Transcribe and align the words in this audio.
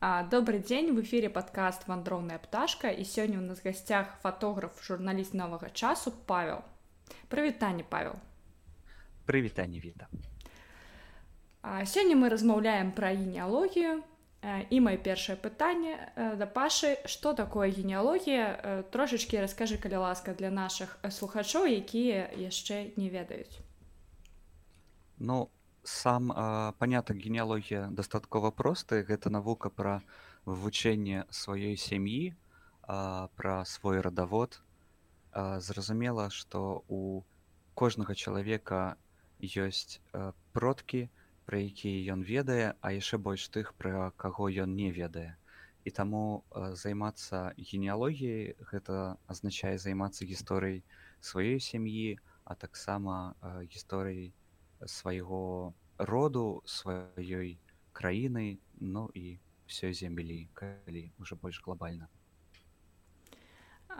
Добрый 0.00 0.60
дзень 0.60 0.92
в 0.92 1.02
эфире 1.02 1.28
подкаст 1.28 1.88
вандроўная 1.88 2.38
пташка 2.38 2.86
і 2.86 3.02
сёння 3.02 3.42
ў 3.42 3.50
нас 3.50 3.58
гасцях 3.58 4.14
фотограф 4.22 4.78
журналіст 4.78 5.34
новага 5.34 5.74
часу 5.74 6.14
павел. 6.14 6.62
Прывітанне 7.26 7.82
павел. 7.82 8.14
Прывітанне 9.26 9.82
віта 9.82 10.06
сёння 11.82 12.14
мы 12.14 12.30
размаўляем 12.30 12.94
пра 12.94 13.10
генеалогію 13.10 14.06
і 14.70 14.76
маё 14.78 15.02
першае 15.02 15.34
пытанне 15.34 15.98
да 16.14 16.46
пашы 16.46 17.02
што 17.02 17.34
такое 17.34 17.66
генеалогія 17.66 18.86
трошачки 18.94 19.34
раскажы 19.34 19.82
калі 19.82 20.06
ласка 20.06 20.30
для 20.30 20.54
наших 20.54 20.94
слухачоў 21.10 21.66
якія 21.66 22.30
яшчэ 22.38 22.94
не 22.94 23.10
ведаюць. 23.10 23.58
Ну 25.18 25.50
сам 25.88 26.28
панятак 26.78 27.16
генеалогія 27.16 27.88
дастаткова 27.90 28.50
просты 28.52 29.00
гэта 29.08 29.32
навука 29.32 29.70
пра 29.72 29.94
вывучэнне 30.44 31.24
сваёй 31.32 31.80
сям'і 31.80 32.36
пра 33.40 33.54
свой 33.64 34.00
радавод 34.04 34.60
зразумела 35.68 36.28
што 36.38 36.84
у 36.88 37.24
кожнага 37.74 38.14
чалавека 38.14 38.80
ёсць 39.64 40.00
продкі 40.52 41.02
пра 41.48 41.64
якія 41.64 42.14
ён 42.14 42.24
ведае 42.30 42.76
а 42.84 42.92
яшчэ 42.92 43.16
больш 43.28 43.48
тых 43.56 43.72
пра 43.80 44.12
каго 44.24 44.52
ён 44.64 44.76
не 44.76 44.92
ведае 44.92 45.36
і 45.88 45.94
таму 46.00 46.24
займацца 46.84 47.42
генеалогіяй 47.72 48.56
гэта 48.72 49.16
азначае 49.34 49.76
займацца 49.88 50.28
гісторыяй 50.28 50.84
сваёй 51.32 51.60
сям'і 51.70 52.20
а 52.44 52.60
таксама 52.66 53.16
гісторыяй 53.72 54.34
свайго 54.86 55.74
роду 55.98 56.62
сваёй 56.64 57.58
краіны 57.92 58.58
ну 58.80 59.10
і 59.14 59.38
ўсёй 59.66 59.92
зямлі 59.92 60.48
калі 60.54 61.10
уже 61.18 61.34
больш 61.34 61.60
глобальна 61.64 62.08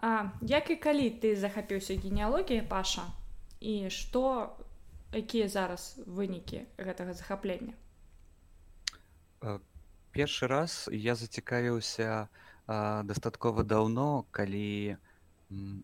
А 0.01 0.31
як 0.43 0.71
і 0.71 0.77
калі 0.77 1.11
ты 1.11 1.35
захапіўся 1.35 1.99
генеалогіяй 1.99 2.63
паша? 2.63 3.11
І 3.59 3.91
што 3.91 4.55
якія 5.11 5.49
зараз 5.49 5.99
вынікі 6.07 6.63
гэтага 6.79 7.15
захаплення 7.19 7.75
першы 10.13 10.47
раз 10.47 10.89
я 10.93 11.15
зацікавіўся 11.15 12.29
дастаткова 12.69 13.65
даўно 13.65 14.27
калі 14.31 14.97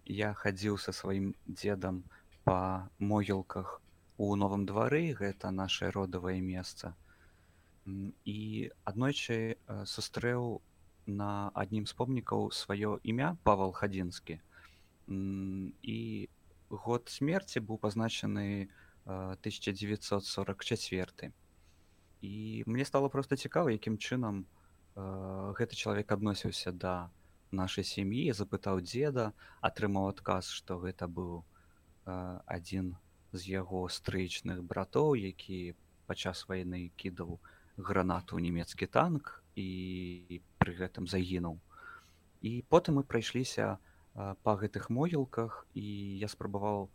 я 0.05 0.31
хадзіў 0.35 0.79
са 0.79 0.93
сваім 0.93 1.33
дзедам 1.49 2.03
па 2.45 2.87
могілках 2.99 3.81
у 4.19 4.37
новым 4.37 4.67
двары 4.67 5.15
гэта 5.19 5.51
наше 5.51 5.91
родавае 5.91 6.41
месца. 6.41 6.95
І 8.25 8.71
аднойчы 8.85 9.57
сустрэў 9.85 10.61
на 11.07 11.51
адным 11.53 11.87
з 11.87 11.93
помнікаў 11.93 12.51
сваё 12.53 12.99
імя 13.05 13.37
павал 13.45 13.73
хадзінскі. 13.73 14.41
І 15.09 16.29
год 16.71 17.09
смерці 17.09 17.61
быў 17.61 17.79
пазначаны 17.79 18.69
1944 19.05 21.33
і 22.25 22.65
мне 22.67 22.85
стало 22.85 23.11
просто 23.11 23.37
цікава 23.37 23.71
якім 23.71 24.01
чынам 24.01 24.49
гэты 24.97 25.77
чалавек 25.77 26.13
адносіўся 26.13 26.73
да 26.73 27.13
нашай 27.53 27.85
сям'і 27.85 28.33
запытаў 28.33 28.81
дзеда 28.81 29.37
атрымаў 29.61 30.09
адказ 30.17 30.49
што 30.49 30.81
гэта 30.81 31.05
быў 31.05 31.45
адзін 32.09 32.97
з 33.35 33.51
яго 33.51 33.89
стрычных 33.91 34.63
братоў 34.63 35.19
які 35.19 35.75
падчас 36.07 36.47
вайны 36.47 36.95
кідаў 36.95 37.41
гранату 37.77 38.39
нямецкі 38.39 38.87
танк 38.87 39.43
і 39.59 40.41
пры 40.63 40.75
гэтым 40.79 41.11
загінуў. 41.11 41.59
І 42.47 42.63
потым 42.71 43.01
мы 43.01 43.03
прайшліся 43.03 43.79
па 44.15 44.53
гэтых 44.63 44.87
могілках 44.95 45.67
і 45.75 45.87
я 46.23 46.31
спрабаваў 46.31 46.87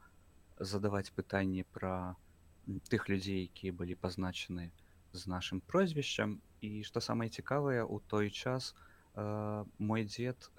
задаваць 0.60 1.12
пытанні 1.12 1.68
пра 1.76 2.16
тых 2.88 3.12
людзей 3.12 3.52
якія 3.52 3.76
былі 3.76 4.00
пазначаны 4.00 4.72
з 5.12 5.28
нашым 5.28 5.60
прозвішчам. 5.60 6.40
І 6.62 6.84
што 6.88 7.04
самае 7.04 7.30
цікавае 7.30 7.84
у 7.84 8.00
той 8.00 8.32
час 8.32 8.76
э, 9.16 9.64
мой 9.80 10.04
дзед 10.04 10.52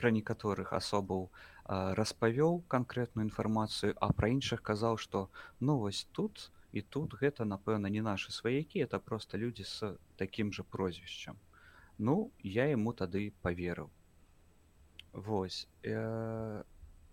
пра 0.00 0.10
некаторых 0.10 0.72
асобаў 0.72 1.28
э, 1.28 1.53
распавёў 1.66 2.60
канкрэтную 2.68 3.24
інфармацыю 3.24 3.96
а 4.00 4.12
пра 4.12 4.28
іншых 4.28 4.60
казаў 4.62 4.98
што 5.00 5.28
ну 5.60 5.78
вось 5.78 6.04
тут 6.12 6.50
і 6.72 6.82
тут 6.82 7.14
гэта 7.16 7.44
напэўна 7.48 7.88
не 7.88 8.02
нашы 8.04 8.32
сваякі 8.32 8.84
это 8.84 8.98
просто 8.98 9.38
людзі 9.38 9.64
з 9.64 9.96
такім 10.16 10.52
жа 10.52 10.62
прозвішчам 10.62 11.40
ну 11.98 12.30
я 12.42 12.66
яму 12.68 12.92
тады 12.92 13.32
паверыў 13.42 13.88
Вось 15.14 15.68
э, 15.82 16.62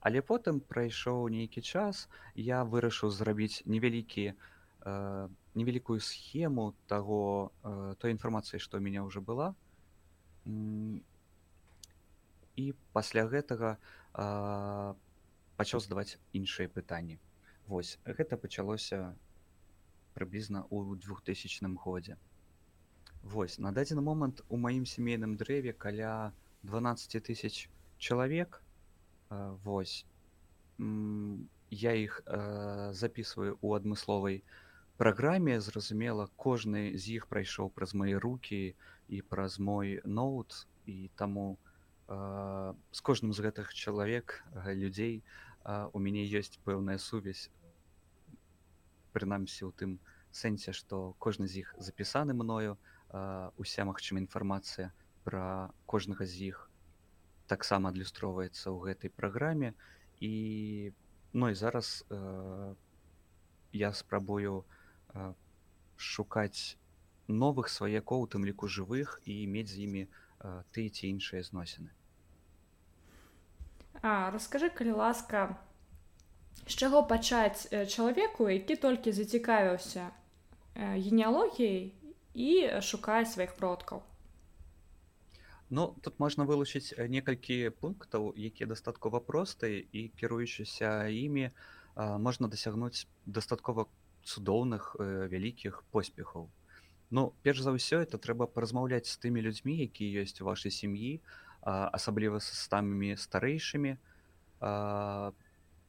але 0.01 0.21
потым 0.25 0.59
прайшоў 0.59 1.29
нейкі 1.29 1.61
час 1.61 2.09
я 2.35 2.65
вырашыў 2.65 3.13
зрабіць 3.13 3.63
невялікі 3.65 4.33
э, 4.33 5.27
невялікую 5.55 5.99
схему 6.01 6.73
таго 6.87 7.51
э, 7.63 7.95
той 7.99 8.11
інфармацыі 8.11 8.59
што 8.59 8.77
ў 8.77 8.83
мяне 8.83 9.05
ўжо 9.05 9.21
была. 9.21 9.53
І 12.57 12.73
пасля 12.91 13.29
гэтага 13.29 13.77
э, 13.77 14.00
пачаў 14.13 15.79
задаваць 15.79 16.17
іншыя 16.33 16.67
пытанні 16.69 17.19
Вось 17.67 17.97
гэта 18.05 18.35
пачалося 18.35 19.15
прыблізна 20.13 20.65
ў 20.67 20.97
2000 20.99 21.77
годзе. 21.83 22.17
Вось 23.23 23.59
на 23.63 23.71
дадзены 23.71 24.01
момант 24.01 24.41
у 24.49 24.57
маім 24.57 24.83
сямейным 24.85 25.37
дрэве 25.37 25.71
каля 25.73 26.33
12 26.63 27.23
тысяч 27.23 27.69
чалавек 27.97 28.61
Вось 29.63 30.05
я 31.69 31.93
іх 31.95 32.21
записываю 32.91 33.57
у 33.61 33.73
адмысловай 33.73 34.43
праграме. 34.97 35.61
Зразумела 35.61 36.27
кожны 36.35 36.97
з 36.97 37.21
іх 37.21 37.27
прайшоў 37.31 37.69
праз 37.69 37.93
мае 37.93 38.19
руки 38.19 38.75
і 39.07 39.21
праз 39.21 39.59
мой 39.59 40.01
ноут 40.03 40.67
і 40.85 41.09
таму 41.15 41.57
з 42.07 42.99
кожным 43.03 43.33
з 43.33 43.43
гэтых 43.45 43.73
чалавек 43.73 44.43
людзей 44.65 45.23
у 45.93 45.99
мяне 45.99 46.23
ёсць 46.25 46.57
пэўная 46.65 46.97
сувязь 46.97 47.49
прынамсі 49.13 49.69
у 49.69 49.71
тым 49.71 49.99
сэнсе 50.31 50.73
што 50.73 51.15
кожны 51.19 51.47
з 51.47 51.63
іх 51.63 51.75
запісаны 51.77 52.33
мною 52.33 52.75
уся 53.57 53.85
магчымая 53.87 54.23
інфармацыя 54.23 54.91
пра 55.23 55.71
кожнага 55.85 56.25
з 56.25 56.51
іх 56.51 56.67
таксама 57.47 57.91
адлюстроўваецца 57.91 58.71
ў 58.71 58.77
гэтай 58.91 59.11
праграме 59.11 59.73
і 60.19 60.33
ну 61.33 61.49
і 61.51 61.55
зараз 61.55 62.03
э, 62.09 62.75
я 63.71 63.93
спрабую 63.93 64.63
э, 65.13 65.33
шукаць 65.95 66.75
новых 67.27 67.69
сваякоў 67.71 68.27
тым 68.27 68.47
ліку 68.47 68.67
жывых 68.67 69.19
і 69.23 69.35
мець 69.47 69.71
з 69.71 69.87
імі 69.87 70.03
э, 70.07 70.09
ты 70.71 70.89
ці 70.89 71.09
іншыя 71.09 71.43
зносіны 71.43 71.89
А 74.01 74.31
расскажы 74.33 74.69
калі 74.73 74.97
ласка 74.97 75.41
з 76.65 76.73
чаго 76.75 77.03
пачаць 77.07 77.69
чалавеку 77.69 78.49
які 78.49 78.75
толькі 78.85 79.13
зацікавіўся 79.17 80.09
генеалогіяй 80.75 81.93
і 82.33 82.49
шукае 82.81 83.25
сваіх 83.25 83.55
продкаў 83.59 84.01
Ну 85.69 85.83
тут 86.03 86.19
можна 86.19 86.43
вылучыць 86.43 86.91
некалькі 87.11 87.71
пунктаў 87.83 88.33
якія 88.35 88.67
дастаткова 88.67 89.21
простыя 89.23 89.83
і 89.91 90.09
кіруючыся 90.19 91.07
імі 91.07 91.51
можна 91.95 92.49
дасягнуць 92.51 93.07
дастаткова 93.25 93.85
цудоўных 94.25 94.95
вялікіх 94.99 95.83
поспехаў 95.91 96.49
Ну 97.11 97.35
перш 97.43 97.59
за 97.59 97.75
ўсё 97.75 97.99
это 97.99 98.15
трэба 98.15 98.47
паразмаўляць 98.47 99.11
з 99.11 99.19
тымі 99.19 99.43
людзьмі 99.43 99.75
якія 99.83 100.23
ёсць 100.23 100.39
у 100.39 100.47
вашай 100.47 100.71
сям'і 100.71 101.19
асабліва 101.67 102.39
са 102.39 102.55
самымі 102.55 103.19
старэйшымі 103.19 103.99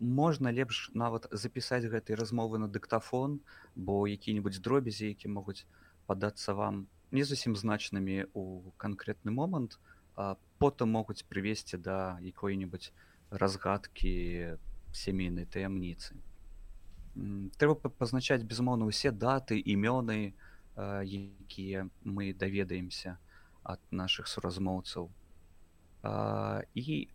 можна 0.02 0.50
лепш 0.50 0.90
нават 0.98 1.30
запісаць 1.30 1.86
гэтай 1.86 2.18
размовы 2.18 2.58
на 2.58 2.66
дыктафон 2.66 3.38
бо 3.78 4.10
які-небудзь 4.10 4.58
дробязі 4.58 5.14
які 5.14 5.30
могуць 5.30 5.62
падацца 6.10 6.58
вам 6.58 6.90
не 7.14 7.22
зусім 7.22 7.54
значнымі 7.54 8.26
у 8.34 8.74
канкрэтны 8.82 9.30
момант 9.30 9.78
потым 10.58 10.90
могуць 10.90 11.22
прывесці 11.30 11.78
да 11.78 12.18
якой-небудзь 12.18 12.90
разгадкі 13.30 14.58
сямейнай 14.90 15.46
таямніцы 15.46 16.18
трэба 17.62 17.94
пазначаць 17.94 18.42
безумоўна 18.42 18.90
усе 18.90 19.14
даты 19.14 19.62
імёны 19.62 20.34
якія 20.76 21.88
мы 22.04 22.32
даведаемся 22.32 23.18
ад 23.62 23.80
наших 23.90 24.26
суразмоўцаў. 24.28 25.10
І 26.74 27.08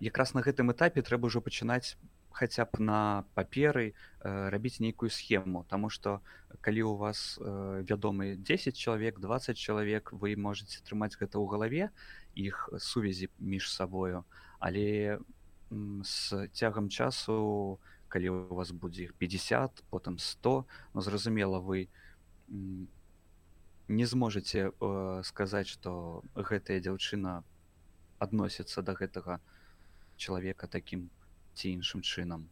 якраз 0.00 0.34
на 0.34 0.42
гэтым 0.42 0.72
этапе 0.72 1.00
трэба 1.00 1.32
ўжо 1.32 1.40
пачынаць 1.40 1.96
хаця 2.34 2.66
б 2.66 2.82
на 2.82 3.24
паперы 3.38 3.94
э, 3.94 4.50
рабіць 4.50 4.82
нейкую 4.82 5.08
схему. 5.08 5.62
Таму 5.70 5.88
што 5.88 6.20
калі 6.60 6.82
у 6.90 6.94
вас 6.98 7.38
э, 7.38 7.84
вядомы 7.86 8.34
10 8.36 8.74
чалавек 8.76 9.20
20 9.22 9.56
чалавек 9.56 10.10
вы 10.12 10.34
можете 10.36 10.82
трымаць 10.82 11.14
гэта 11.14 11.38
ў 11.38 11.46
галаве 11.46 11.84
іх 12.34 12.68
сувязі 12.78 13.30
між 13.38 13.70
сабою. 13.70 14.26
Але 14.58 15.18
з 16.02 16.50
цягам 16.52 16.90
часу 16.90 17.78
калі 18.10 18.50
у 18.50 18.54
вас 18.54 18.74
будзе 18.74 19.06
іх 19.06 19.14
50 19.14 19.86
потым 19.90 20.18
100 20.18 20.66
ну 20.94 21.00
зразумела 21.00 21.62
вы 21.62 21.88
не 23.88 24.06
зможаце 24.06 24.70
э, 24.70 25.22
сказаць 25.24 25.68
што 25.68 26.22
гэтая 26.34 26.80
дзяўчына 26.80 27.42
адносіцца 28.18 28.82
да 28.82 28.94
гэтага 28.94 29.40
чалавека 30.16 30.66
такім 30.66 31.10
ці 31.54 31.70
іншым 31.74 32.00
чынам. 32.02 32.48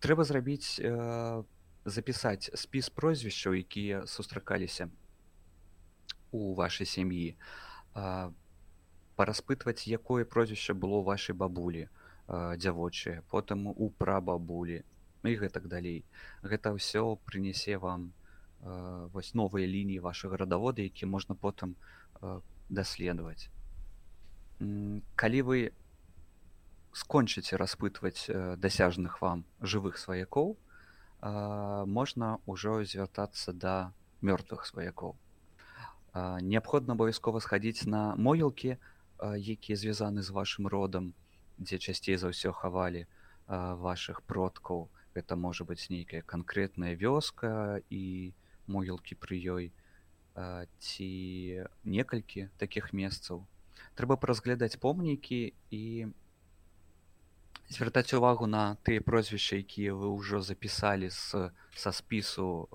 Трэба 0.00 0.24
зрабіць 0.24 0.78
э, 0.78 1.42
запісаць 1.84 2.50
спіс 2.54 2.88
прозвішчаў 2.90 3.58
якія 3.60 4.06
сустракаліся 4.06 4.88
у 6.30 6.54
вашай 6.54 6.86
сям'і. 6.86 7.36
Параспытваць 9.16 9.86
якое 9.86 10.24
прозвішча 10.24 10.74
было 10.74 11.02
вашай 11.02 11.36
бабулі 11.36 11.88
дзявочае 12.28 13.22
потым 13.30 13.68
у 13.68 13.90
прабабулі 13.90 14.82
і 15.24 15.34
гэтак 15.40 15.68
далей. 15.68 16.04
Гэта 16.42 16.72
ўсё 16.74 17.16
прынясе 17.28 17.76
вам 17.78 18.12
вось 18.64 19.34
новыя 19.34 19.66
лініі 19.66 20.00
вашага 20.00 20.36
радавода 20.40 20.82
які 20.82 21.06
можна 21.06 21.34
потым 21.34 21.74
даследаваць 22.68 23.48
калі 25.20 25.40
вы 25.48 25.58
скончыце 26.92 27.58
распытваць 27.60 28.30
дасяжных 28.56 29.20
вам 29.20 29.44
жывых 29.60 29.98
сваякоў 29.98 30.56
можна 31.98 32.38
ўжо 32.46 32.80
звяртацца 32.84 33.52
да 33.52 33.92
мёртвых 34.22 34.64
сваякоў 34.64 35.16
неабходна 36.48 36.96
абавязкова 36.96 37.44
схадзіць 37.44 37.84
на 37.84 38.14
могілкі 38.16 38.76
якія 39.20 39.76
звязаны 39.76 40.22
з 40.22 40.30
вашым 40.30 40.70
родам 40.72 41.12
дзе 41.58 41.78
часцей 41.78 42.16
за 42.16 42.32
ўсё 42.32 42.54
хавалі 42.56 43.04
вашых 43.48 44.22
продкаў 44.24 44.88
это 45.14 45.36
можа 45.36 45.68
быць 45.68 45.90
нейкая 45.90 46.22
канкрэтная 46.22 46.94
вёска 46.96 47.82
і 47.90 48.32
могілкі 48.66 49.14
пры 49.20 49.38
ёй 49.38 49.64
ці 50.78 51.08
некалькі 51.84 52.48
такіх 52.58 52.92
месцаў. 52.92 53.46
Трэба 53.94 54.18
паразглядаць 54.18 54.80
помнікі 54.82 55.54
і 55.70 55.84
звяртаць 57.70 58.14
увагу 58.18 58.46
на 58.50 58.76
тыя 58.82 59.00
прозвішчы 59.00 59.62
якія 59.62 59.94
вы 59.94 60.10
ўжо 60.10 60.42
запісалі 60.42 61.10
з 61.10 61.50
са 61.78 61.90
спісу 61.94 62.66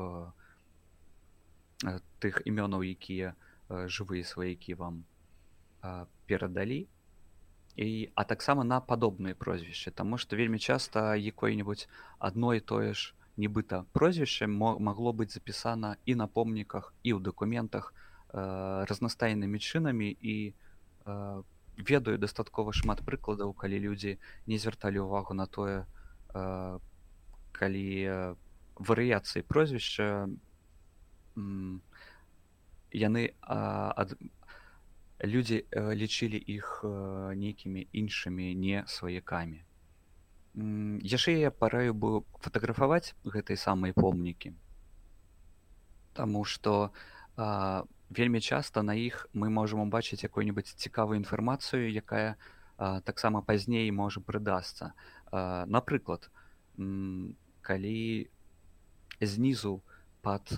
тых 2.23 2.41
імёнаў 2.47 2.83
якія 2.83 3.35
жывыя 3.69 4.23
сваякі 4.23 4.79
вам 4.79 5.03
перадалі. 6.25 6.87
І 7.79 8.11
а 8.15 8.23
таксама 8.23 8.63
на 8.63 8.79
падобныя 8.81 9.35
прозвішчы 9.35 9.91
Таму 9.91 10.17
што 10.17 10.35
вельмі 10.35 10.59
часта 10.59 11.15
якое-нибудь 11.15 11.87
адно 12.19 12.55
і 12.55 12.59
тое 12.59 12.93
ж 12.93 13.13
нібыта 13.39 13.85
прозвішча 13.95 14.47
магло 14.47 15.13
быць 15.13 15.31
запісана 15.33 15.95
і 16.05 16.15
на 16.19 16.27
помніках 16.27 16.93
і 17.03 17.15
ў 17.15 17.19
дакументах 17.23 17.93
э, 17.93 18.85
разнастайнымі 18.89 19.59
чынамі 19.59 20.11
і 20.11 20.35
э, 21.05 21.43
ведаю 21.79 22.17
дастаткова 22.19 22.75
шмат 22.75 23.03
прыкладаў 23.07 23.55
калі 23.55 23.79
людзі 23.79 24.19
не 24.45 24.59
звярталі 24.59 25.07
ўвагу 25.07 25.33
на 25.33 25.47
тое 25.47 25.87
э, 26.35 26.79
калі 27.55 27.87
э, 28.03 28.35
варыяцыі 28.75 29.47
прозвішча 29.47 30.27
яны 32.91 33.23
э, 33.27 33.31
ад, 33.47 34.17
людзі 35.23 35.63
э, 35.71 35.93
лічылі 35.95 36.37
іх 36.37 36.81
э, 36.83 37.35
нейкімі 37.35 37.87
іншымі 37.91 38.55
не 38.55 38.83
сваякамі 38.87 39.63
яшчэ 40.55 41.39
я 41.39 41.51
параю 41.51 41.93
бы 41.93 42.23
фатаграфаваць 42.41 43.13
гэтай 43.23 43.57
самай 43.57 43.93
помнікі. 43.93 44.53
Таму 46.13 46.43
што 46.43 46.91
вельмі 48.09 48.41
часта 48.41 48.81
на 48.81 48.97
іх 48.97 49.29
мы 49.33 49.49
можам 49.49 49.85
убачыць 49.85 50.23
якую-нибудь 50.25 50.67
цікавую 50.67 51.21
інфармацыю 51.21 51.91
якая 51.93 52.35
таксама 53.05 53.41
пазней 53.41 53.91
можа 53.91 54.19
прыдасца. 54.19 54.93
Напрыклад 55.31 56.29
калі 57.61 58.29
знізу 59.21 59.81
пад 60.21 60.49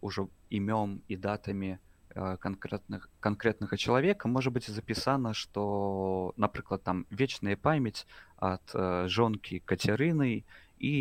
ужо 0.00 0.28
імём 0.50 1.02
і 1.08 1.16
датамі 1.16 1.78
канкрэтных 2.14 3.08
канкрэтнага 3.20 3.76
чалавека 3.76 4.28
можа 4.28 4.50
быць 4.54 4.70
запісана 4.70 5.34
што 5.34 6.32
напрыклад 6.36 6.82
там 6.82 7.06
вечная 7.10 7.56
памяць 7.56 8.06
ад 8.38 8.74
жонкі 9.10 9.58
кацярыны 9.66 10.44
і 10.78 10.94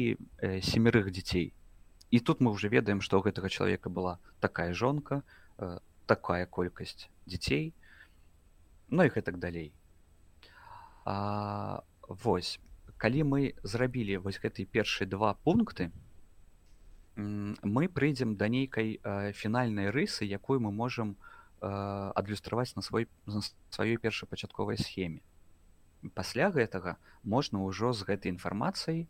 семерых 0.65 1.11
дзяцей 1.11 1.53
і 2.09 2.19
тут 2.19 2.41
мы 2.41 2.51
уже 2.51 2.69
ведаем 2.69 3.01
што 3.01 3.21
ў 3.21 3.29
гэтага 3.29 3.49
чалавека 3.49 3.89
была 3.89 4.17
такая 4.39 4.73
жонка 4.73 5.21
такая 6.05 6.45
колькасць 6.45 7.09
дзяцей 7.25 7.73
ну 8.89 9.05
і 9.05 9.13
гэтак 9.13 9.39
далей 9.39 9.73
а, 11.05 11.83
вось 12.07 12.59
калі 12.97 13.23
мы 13.23 13.53
зрабілі 13.63 14.17
вось 14.17 14.39
гэтый 14.39 14.65
першы 14.65 15.05
два 15.05 15.33
пункты 15.33 15.91
мы 17.15 17.87
прыйдзем 17.87 18.35
да 18.37 18.47
нейкай 18.47 18.99
фінальнай 19.33 19.89
рысы 19.89 20.25
якую 20.25 20.59
мы 20.59 20.71
можам 20.71 21.15
адлюстраваць 21.61 22.75
на 22.75 22.81
свой 22.81 23.07
на 23.25 23.41
сваёй 23.69 23.97
першапачатковай 23.97 24.77
схеме. 24.77 25.21
Пасля 26.15 26.49
гэтага 26.51 26.97
можна 27.23 27.63
ўжо 27.63 27.93
з 27.93 28.03
гэтай 28.03 28.33
інфармацыяй 28.33 29.07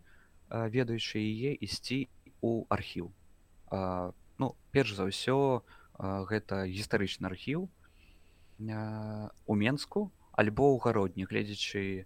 ведаючы 0.49 1.17
яе 1.17 1.55
ісці 1.55 2.09
у 2.41 2.65
архіў 2.69 3.09
ну 3.71 4.55
перш 4.71 4.93
за 4.93 5.07
ўсё 5.09 5.63
гэта 5.97 6.67
гістарычны 6.67 7.25
архіў 7.31 7.69
у 8.59 9.53
менску 9.55 10.11
альбо 10.33 10.75
ў 10.75 10.77
гародні 10.83 11.25
гледзячы 11.25 12.05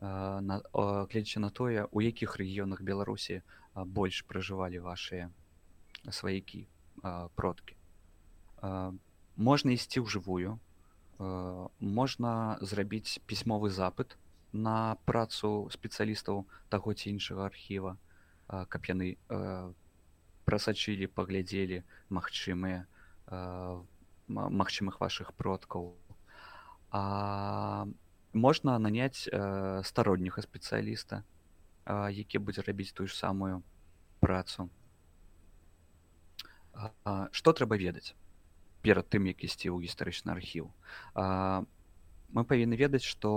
гледзячы 0.00 1.40
на 1.40 1.50
тое 1.50 1.88
у 1.90 2.00
якіх 2.00 2.36
рэгіёнах 2.36 2.82
беларусі 2.82 3.40
больш 3.74 4.22
пражывалі 4.28 4.78
вашыя 4.84 5.30
сваякі 6.10 6.68
продкі 7.34 7.76
можна 9.36 9.72
ісці 9.72 10.00
ў 10.00 10.06
жывую 10.12 10.60
можна 11.80 12.58
зрабіць 12.60 13.20
пісьмовы 13.24 13.72
запыт 13.72 14.16
на 14.52 14.96
працу 15.08 15.68
спецыялістаў 15.72 16.44
таго 16.68 16.92
ці 16.92 17.10
іншага 17.16 17.48
архіва 17.48 17.96
каб 18.68 18.82
яны 18.92 19.16
прасачылі 20.44 21.08
паглядзелі 21.08 21.82
магчымыя 22.12 22.84
магчымых 24.28 25.00
вашых 25.00 25.32
продкаў 25.32 25.96
а 26.92 27.88
можна 28.32 28.78
наняць 28.78 29.28
стародняга 29.86 30.42
спецыяліста 30.42 31.22
які 32.10 32.38
будзе 32.38 32.62
рабіць 32.66 32.92
тую 32.92 33.06
ж 33.06 33.14
самую 33.14 33.62
працу 34.20 34.68
што 37.30 37.52
трэба 37.52 37.78
ведаць 37.80 38.14
перад 38.82 39.08
тым 39.08 39.26
як 39.30 39.42
ісці 39.42 39.70
ў 39.70 39.86
гістарычны 39.86 40.34
архіў 40.34 40.70
мы 42.36 42.44
павінны 42.44 42.76
ведаць 42.76 43.06
што 43.06 43.30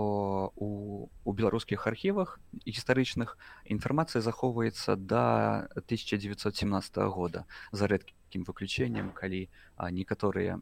у, 0.55 1.07
у 1.23 1.33
беларускіх 1.33 1.85
архівах 1.87 2.39
гістарычных 2.65 3.37
інфармацыя 3.65 4.21
захоўваецца 4.25 4.97
да 4.97 5.69
1917 5.77 6.97
года 7.13 7.45
за 7.71 7.87
рэдкім 7.87 8.43
выключэннем 8.49 9.13
калі 9.13 9.45
некаторыя 9.93 10.59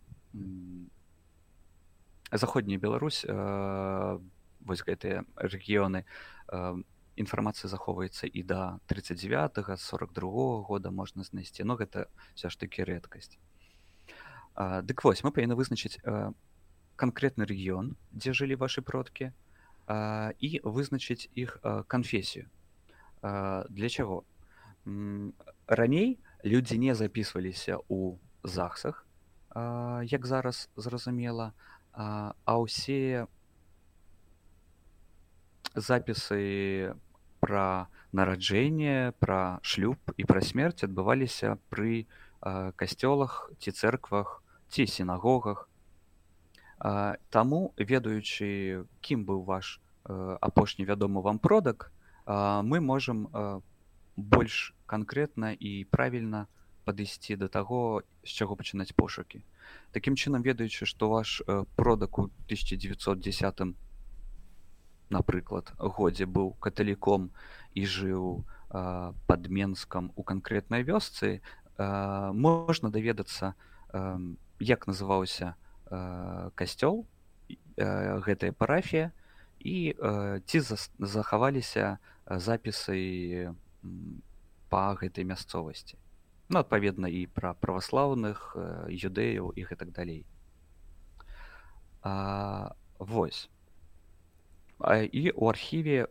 заходняя 2.31 2.79
Беларусь 2.79 3.25
вось 3.27 4.83
гэтыя 4.83 5.23
рэгіёны 5.39 6.03
інфармацыя 7.17 7.71
захоўваецца 7.71 8.27
і 8.27 8.43
да 8.43 8.79
39 8.87 9.79
42 9.79 10.61
года 10.67 10.91
можна 10.91 11.23
знайсці 11.23 11.63
но 11.63 11.75
гэта 11.79 12.07
все 12.35 12.49
ж 12.49 12.59
таки 12.59 12.83
рэдкасць 12.83 13.39
дык 14.57 15.03
вось 15.03 15.23
мы 15.23 15.31
павінны 15.31 15.55
вызначыць 15.55 15.97
канкрэтны 16.99 17.47
рэгіён 17.47 17.95
дзе 18.11 18.33
жылі 18.33 18.59
ваши 18.59 18.81
продкі 18.81 19.31
і 19.87 20.49
вызначыць 20.67 21.31
іх 21.33 21.57
канфесію 21.87 22.51
для 23.23 23.89
чаго 23.89 24.23
раней 25.67 26.19
людзі 26.43 26.77
не 26.77 26.91
записываліся 26.91 27.79
у 27.87 28.19
захсах 28.43 29.07
як 30.03 30.27
зараз 30.27 30.69
зразумела 30.75 31.53
а 31.55 31.67
ўсе 31.95 33.27
запісы 35.77 36.95
пра 37.39 37.87
нараджэнне, 38.11 39.13
пра 39.21 39.59
шлюб 39.61 39.97
і 40.17 40.25
пра 40.25 40.41
смерць 40.41 40.83
адбываліся 40.83 41.55
пры 41.69 42.09
касцёлах 42.41 43.51
ці 43.59 43.71
цэрквах 43.71 44.41
ці 44.69 44.87
сінагогах. 44.87 45.69
Таму, 47.29 47.73
ведаючы, 47.77 48.85
кім 49.01 49.25
быў 49.25 49.43
ваш 49.45 49.79
апошні 50.05 50.85
вядомы 50.85 51.21
вам 51.21 51.39
продак, 51.39 51.91
мы 52.27 52.79
можам 52.79 53.27
больш 54.15 54.73
канкрэтна 54.85 55.53
і 55.53 55.85
правільна 55.89 56.47
падысці 56.87 57.35
да 57.35 57.51
таго, 57.51 58.01
з 58.23 58.31
чаго 58.31 58.55
пачынаць 58.55 58.95
пошукі. 58.95 59.43
Такім 59.91 60.15
чынам, 60.15 60.41
ведаючы, 60.47 60.87
што 60.87 61.11
ваш 61.11 61.41
продак 61.75 62.19
у 62.19 62.31
1910 62.47 63.75
напрыклад 65.09 65.71
годзе 65.79 66.25
быў 66.25 66.53
каталіком 66.59 67.31
і 67.75 67.85
жыў 67.85 68.43
пад 68.69 69.47
менскам 69.47 70.11
у 70.15 70.23
канкрэтнай 70.23 70.83
вёсцы 70.83 71.39
можна 71.77 72.91
даведацца 72.91 73.53
як 74.59 74.87
называўся 74.87 75.55
касцёл 76.55 77.05
гэтая 78.27 78.51
парафія 78.51 79.11
і 79.59 79.95
ці 80.43 80.59
захаваліся 80.99 81.97
запісы 82.27 83.55
па 84.67 84.83
гэтай 84.99 85.23
мясцовасці 85.23 85.95
ну, 86.49 86.59
адпаведна 86.59 87.11
і 87.11 87.27
пра 87.27 87.53
праваслаўных 87.53 88.55
юдэяў 88.89 89.51
і 89.55 89.61
гэтак 89.67 89.91
далей. 89.91 90.25
А, 92.01 92.75
вось. 92.99 93.49
І 94.77 95.33
ў 95.33 95.43
архіве 95.49 96.05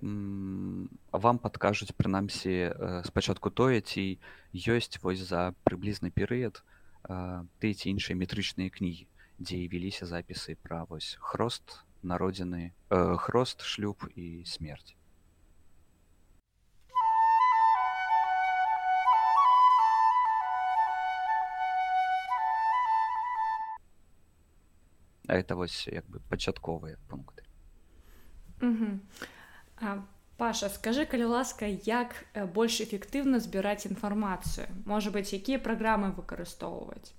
вам 1.14 1.38
падкажуць 1.38 1.94
прынамсі 1.94 2.74
спачатку 3.06 3.54
тое 3.54 3.78
ці 3.78 4.18
ёсць 4.50 4.98
вось 4.98 5.22
за 5.22 5.54
прыблізны 5.62 6.10
перыяд 6.10 6.66
ты 7.62 7.70
ці 7.70 7.94
іншыя 7.94 8.18
метрычныя 8.18 8.74
кнігі 8.74 9.06
дзе 9.38 9.70
веліся 9.70 10.10
запісы 10.10 10.58
пра 10.66 10.82
вось 10.90 11.14
хрост 11.22 11.86
народзіны 12.02 12.74
хрост 13.22 13.62
шлюб 13.62 14.02
і 14.18 14.42
смерць 14.42 14.95
это 25.28 25.56
вось 25.56 25.86
як 25.86 26.06
бы 26.06 26.20
пачатковыя 26.30 26.98
пункты 27.08 27.46
Угу. 28.62 29.00
А, 29.76 29.98
Паша, 30.36 30.68
скажи, 30.68 31.06
калі 31.06 31.24
ласка, 31.24 31.66
як 31.66 32.24
э, 32.34 32.46
больш 32.46 32.80
эфектыўна 32.80 33.40
збіраць 33.40 33.86
інфармацыю? 33.86 34.68
Можа 34.84 35.10
быць, 35.10 35.32
якія 35.32 35.58
праграмы 35.58 36.12
выкарыстоўваць? 36.12 37.12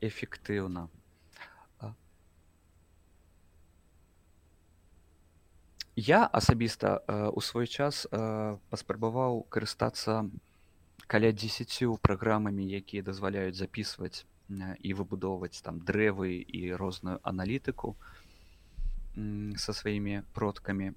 Эфектыўна. 0.00 0.88
Я 5.98 6.26
асабіста 6.30 7.02
у 7.34 7.40
свой 7.42 7.66
час 7.66 8.06
паспрабаваў 8.70 9.42
карыстацца 9.50 10.30
каля 11.10 11.32
10 11.32 11.98
праграмамі, 11.98 12.62
якія 12.62 13.02
дазваляюць 13.02 13.58
записываць 13.58 14.22
і 14.48 14.94
выбудоўваць 14.94 15.60
там 15.62 15.80
дрэвы 15.80 16.40
і 16.40 16.72
розную 16.74 17.20
аналітыку 17.22 17.96
со 19.56 19.72
сваімі 19.72 20.22
продкамі 20.32 20.92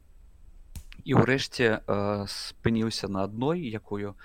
і 1.03 1.17
ўрэшце 1.17 1.81
э, 1.81 2.25
спыніўся 2.27 3.08
на 3.08 3.24
адной 3.25 3.65
якую 3.65 4.13
э, 4.13 4.15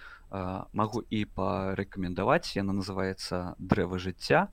магу 0.72 1.02
і 1.10 1.24
парэкамендаваць 1.24 2.54
яна 2.56 2.76
называется 2.76 3.56
дрэва 3.58 3.98
жыцця 3.98 4.48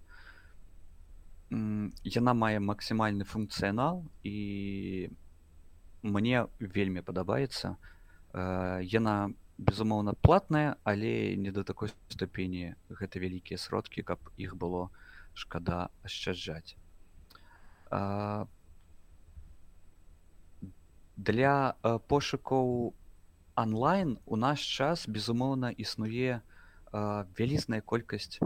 яна 1.52 2.34
мае 2.34 2.58
максімальны 2.60 3.28
функцыянал 3.28 4.02
і 4.24 5.10
мне 6.02 6.48
вельмі 6.60 7.04
падабаецца 7.04 7.76
э, 7.76 8.82
яна 8.88 9.36
безумоўна 9.58 10.14
платная 10.14 10.76
але 10.84 11.36
не 11.36 11.52
да 11.52 11.64
такой 11.64 11.90
ступені 12.10 12.76
гэта 12.90 13.20
вялікія 13.20 13.58
сродкі 13.58 14.04
каб 14.04 14.20
іх 14.38 14.56
было 14.56 14.90
шкада 15.34 15.90
ашчаджаць. 16.04 16.76
Для 21.18 21.76
пошукаў 22.08 22.94
онлайн 23.56 24.18
у 24.26 24.36
наш 24.36 24.66
час 24.66 25.06
безумоўна 25.08 25.70
існуе 25.70 26.42
вялізная 26.94 27.82
колькасць 27.82 28.40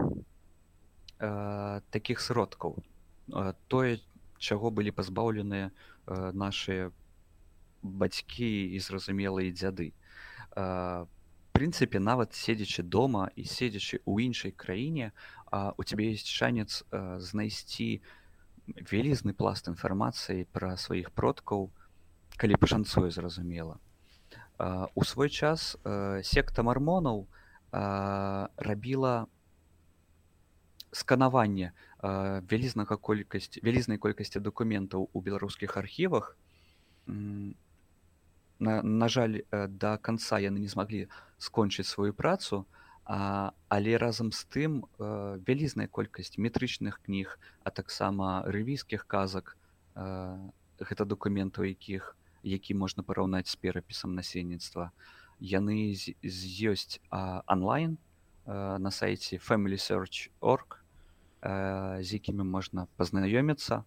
таких 1.90 2.20
сродкаў. 2.20 2.76
Тое 3.68 4.00
чаго 4.38 4.70
былі 4.70 4.94
пазбаўленыя 4.94 5.68
э, 5.68 6.32
наши 6.32 6.90
бацькі 7.82 8.46
і 8.46 8.78
зразумелыя 8.78 9.50
дзяды. 9.50 9.90
э, 9.90 10.07
прынцыпе 10.54 11.98
нават 11.98 12.34
седзячы 12.38 12.82
дома 12.82 13.30
і 13.34 13.42
седзячы 13.42 13.98
ў 14.06 14.30
іншай 14.30 14.52
краіне 14.52 15.10
э, 15.10 15.72
у 15.76 15.82
цябе 15.82 16.12
есть 16.12 16.30
шанец 16.30 16.84
э, 16.90 17.18
знайсці 17.18 18.00
вялізны 18.68 19.34
пласт 19.34 19.66
інфармацыі 19.66 20.46
пра 20.52 20.76
сваіх 20.76 21.10
продкаў 21.10 21.70
калі 22.38 22.54
пашанцуе 22.62 23.10
зразумела. 23.10 23.80
У 24.94 25.04
свой 25.04 25.30
час 25.30 25.78
секта 26.22 26.62
мармонаў 26.62 27.26
рабіла 27.72 29.26
сканаванне 30.92 31.72
вялізнага 32.02 32.96
колькасць 32.96 33.58
вялізнай 33.62 33.98
колькасці 33.98 34.42
дакументаў 34.44 35.08
у 35.12 35.18
беларускіх 35.20 35.76
архівах 35.80 36.36
на, 38.58 38.82
на 38.82 39.08
жаль 39.08 39.42
да 39.50 39.96
канца 39.98 40.38
яны 40.38 40.58
не 40.58 40.68
змаглі 40.68 41.08
скончыць 41.38 41.86
сваю 41.86 42.14
працу 42.14 42.66
а, 43.04 43.52
але 43.68 43.96
разам 43.96 44.32
з 44.32 44.44
тым 44.52 44.84
вялізная 44.98 45.88
колькасць 45.88 46.38
метрычных 46.38 47.00
кніг 47.06 47.38
а 47.64 47.70
таксама 47.70 48.42
рывійскіх 48.46 49.06
казак 49.06 49.56
гэта 49.94 51.04
дакументаў 51.04 51.64
якіх 51.64 52.16
які 52.42 52.74
можна 52.74 53.02
параўнаць 53.02 53.48
з 53.48 53.56
перапісам 53.56 54.14
насельніцтва 54.14 54.90
яны 55.40 55.94
ёсць 56.72 57.00
онлайн 57.46 57.98
на 58.46 58.90
сайце 58.90 59.38
family 59.38 59.78
search 59.78 60.30
org 60.40 60.82
з 61.42 62.08
якімі 62.18 62.42
можна 62.42 62.86
пазнаёміцца 62.96 63.84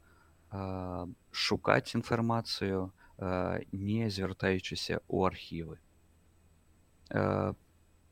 шукаць 1.32 1.96
інфармацыю 1.96 2.92
не 3.22 4.10
звяртаючыся 4.10 5.00
ў 5.06 5.18
архівы 5.30 5.78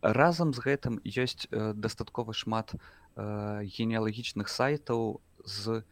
разам 0.01 0.53
з 0.53 0.59
гэтым 0.63 1.01
ёсць 1.03 1.49
дастаткова 1.51 2.33
шмат 2.33 2.75
генеалагічных 3.17 4.47
сайтаў 4.47 5.21
з 5.43 5.83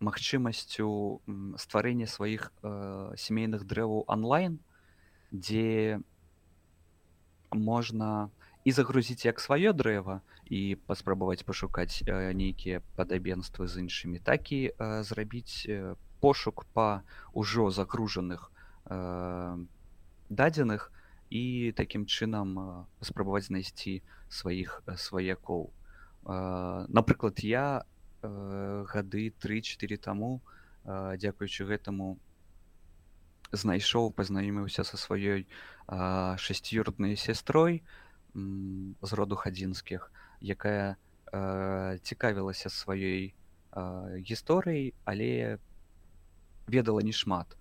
магчымасцю 0.00 1.20
стварэння 1.60 2.08
сваіх 2.08 2.48
э, 2.48 3.12
сямейных 3.20 3.66
дрэваў 3.68 4.08
онлайн 4.08 4.58
дзе 5.30 6.00
можна 7.52 8.30
і 8.64 8.72
загрузіць 8.72 9.24
як 9.28 9.40
сваё 9.44 9.72
дрэва 9.76 10.20
і 10.48 10.76
паспрабаваць 10.88 11.44
пашукаць 11.44 12.00
э, 12.02 12.32
нейкія 12.32 12.80
падабенствы 12.96 13.68
з 13.68 13.84
іншымі 13.84 14.24
так 14.24 14.52
і 14.52 14.72
э, 14.72 15.02
зрабіць 15.04 15.68
э, 15.68 15.94
пошук 16.20 16.64
па 16.74 17.02
ўжо 17.32 17.70
загружаных 17.70 18.50
э, 18.86 19.56
дадзеных 20.28 20.92
і 21.30 21.72
такім 21.76 22.06
чынам 22.06 22.58
э, 22.58 22.66
спрабаваць 23.04 23.48
знайсці 23.48 24.02
сваіх 24.28 24.82
э, 24.86 24.96
сваякоў 24.96 25.70
э, 25.70 26.86
напрыклад 26.88 27.40
я 27.40 27.84
Э, 28.22 28.84
гады 28.84 29.32
тры-чатыры 29.40 29.96
таму 29.96 30.42
э, 30.84 31.16
дзякуючы 31.16 31.64
гэтаму 31.64 32.18
знайшоў 33.48 34.12
пазнаёміўся 34.12 34.84
са 34.84 35.00
сваёй 35.00 35.48
шасцюроднай 35.88 37.16
сястрой 37.16 37.80
з 38.34 39.10
роду 39.16 39.40
хадзінскіх 39.40 40.12
якая 40.44 41.00
э, 41.32 41.96
цікавілася 42.04 42.68
сваёй 42.68 43.32
гісторыяй 44.20 44.92
але 45.08 45.56
ведала 46.70 47.02
не 47.02 47.12
шмат. 47.12 47.58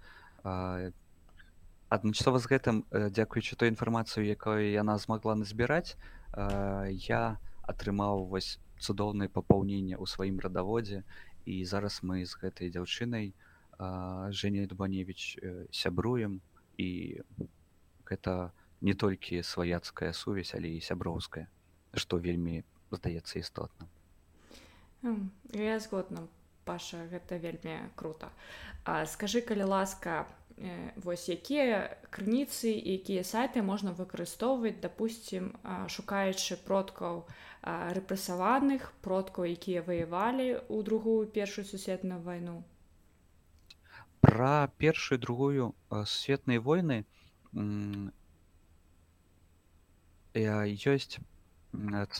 Адначасова 1.90 2.40
з 2.40 2.46
гэтым 2.54 2.86
дзякуючы 2.94 3.58
той 3.58 3.74
інфармацыю 3.74 4.24
якую 4.30 4.70
яна 4.70 4.98
змагла 5.02 5.36
назбіраць 5.36 5.98
я 6.38 7.42
атрымаў 7.66 8.30
вось 8.30 8.58
цудоўнае 8.80 9.30
папаўненне 9.30 9.98
ў 9.98 10.06
сваім 10.08 10.40
радаводзе. 10.40 11.04
І 11.46 11.66
зараз 11.66 12.02
мы 12.04 12.26
з 12.26 12.34
гэтай 12.38 12.70
дзяўчынай 12.70 13.34
Жэня 13.80 14.68
Дубаневич 14.68 15.40
э, 15.40 15.66
сябруем. 15.72 16.42
І 16.78 17.22
гэта 18.06 18.52
не 18.82 18.94
толькі 18.94 19.44
сваяцкая 19.44 20.12
сувязь, 20.14 20.52
але 20.56 20.76
і 20.76 20.84
сяброўская, 20.84 21.48
што 21.94 22.18
вельмі 22.18 22.64
здаецца 22.92 23.40
істотна. 23.40 23.88
Я 25.54 25.80
згодна 25.80 26.28
Паша 26.70 27.02
гэта 27.10 27.42
вельмі 27.42 27.80
круто. 27.98 28.30
А 28.86 29.02
скажы 29.10 29.42
калі 29.42 29.74
ласка, 29.74 30.26
Э, 30.60 30.92
вось 31.00 31.30
якія 31.32 31.96
крыніцы 32.12 32.72
якія 32.76 33.24
сайты 33.24 33.62
можна 33.64 33.94
выкарыстоўваць 33.96 34.76
допустим 34.84 35.56
шукаючы 35.88 36.58
продкаў 36.68 37.22
рэпрэсаваных 37.96 38.90
продкаў 39.06 39.48
якія 39.56 39.84
ваявалі 39.88 40.48
ў 40.60 40.84
другую 40.90 41.32
першую 41.38 41.64
сусветную 41.64 42.20
вайну 42.28 42.58
про 44.20 44.68
першую 44.84 45.20
другую 45.24 45.72
сусветныя 45.96 46.60
войны 46.60 47.08
ёсць 50.36 51.24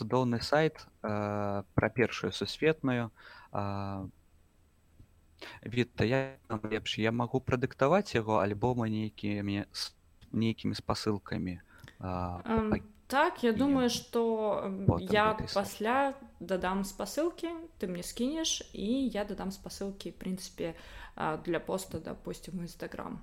цудоўны 0.00 0.40
сайт 0.40 0.80
про 1.04 1.92
першую 2.00 2.32
сусветную 2.32 3.12
Віта, 5.66 6.04
я 6.04 6.36
лепш 6.48 6.98
я 6.98 7.12
магу 7.12 7.40
прадыктаваць 7.40 8.14
яго 8.14 8.40
альбома 8.40 8.88
нейкімі 8.88 9.64
нейкімі 10.32 10.74
спасылкамі 10.74 11.60
um, 12.00 12.80
так 13.06 13.44
я 13.44 13.52
думаю 13.52 13.90
что 13.90 14.70
я 15.00 15.36
пасля 15.54 16.14
дадам 16.40 16.84
спасылкі 16.84 17.50
ты 17.78 17.88
мне 17.88 18.02
скінеш 18.02 18.62
і 18.72 19.08
я 19.08 19.24
дадам 19.24 19.50
спасылкі 19.50 20.14
прынцыпе 20.14 20.74
для 21.44 21.60
поста 21.60 21.98
допустим 21.98 22.62
нстаграм 22.64 23.20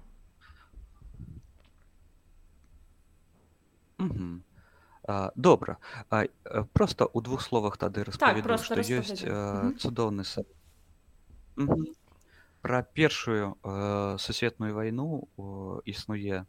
добра 5.35 5.77
просто 6.73 7.05
у 7.05 7.21
двух 7.21 7.41
словах 7.41 7.77
тады 7.77 8.03
распаведу 8.03 8.49
так, 8.49 8.63
што 8.63 8.81
ёсць 8.83 9.23
цудоўны 9.79 10.23
са 10.23 10.43
Пра 12.67 12.83
першую 12.83 13.57
э, 13.63 14.17
сусветную 14.19 14.75
вайну 14.75 15.29
э, 15.37 15.79
існуе 15.85 16.43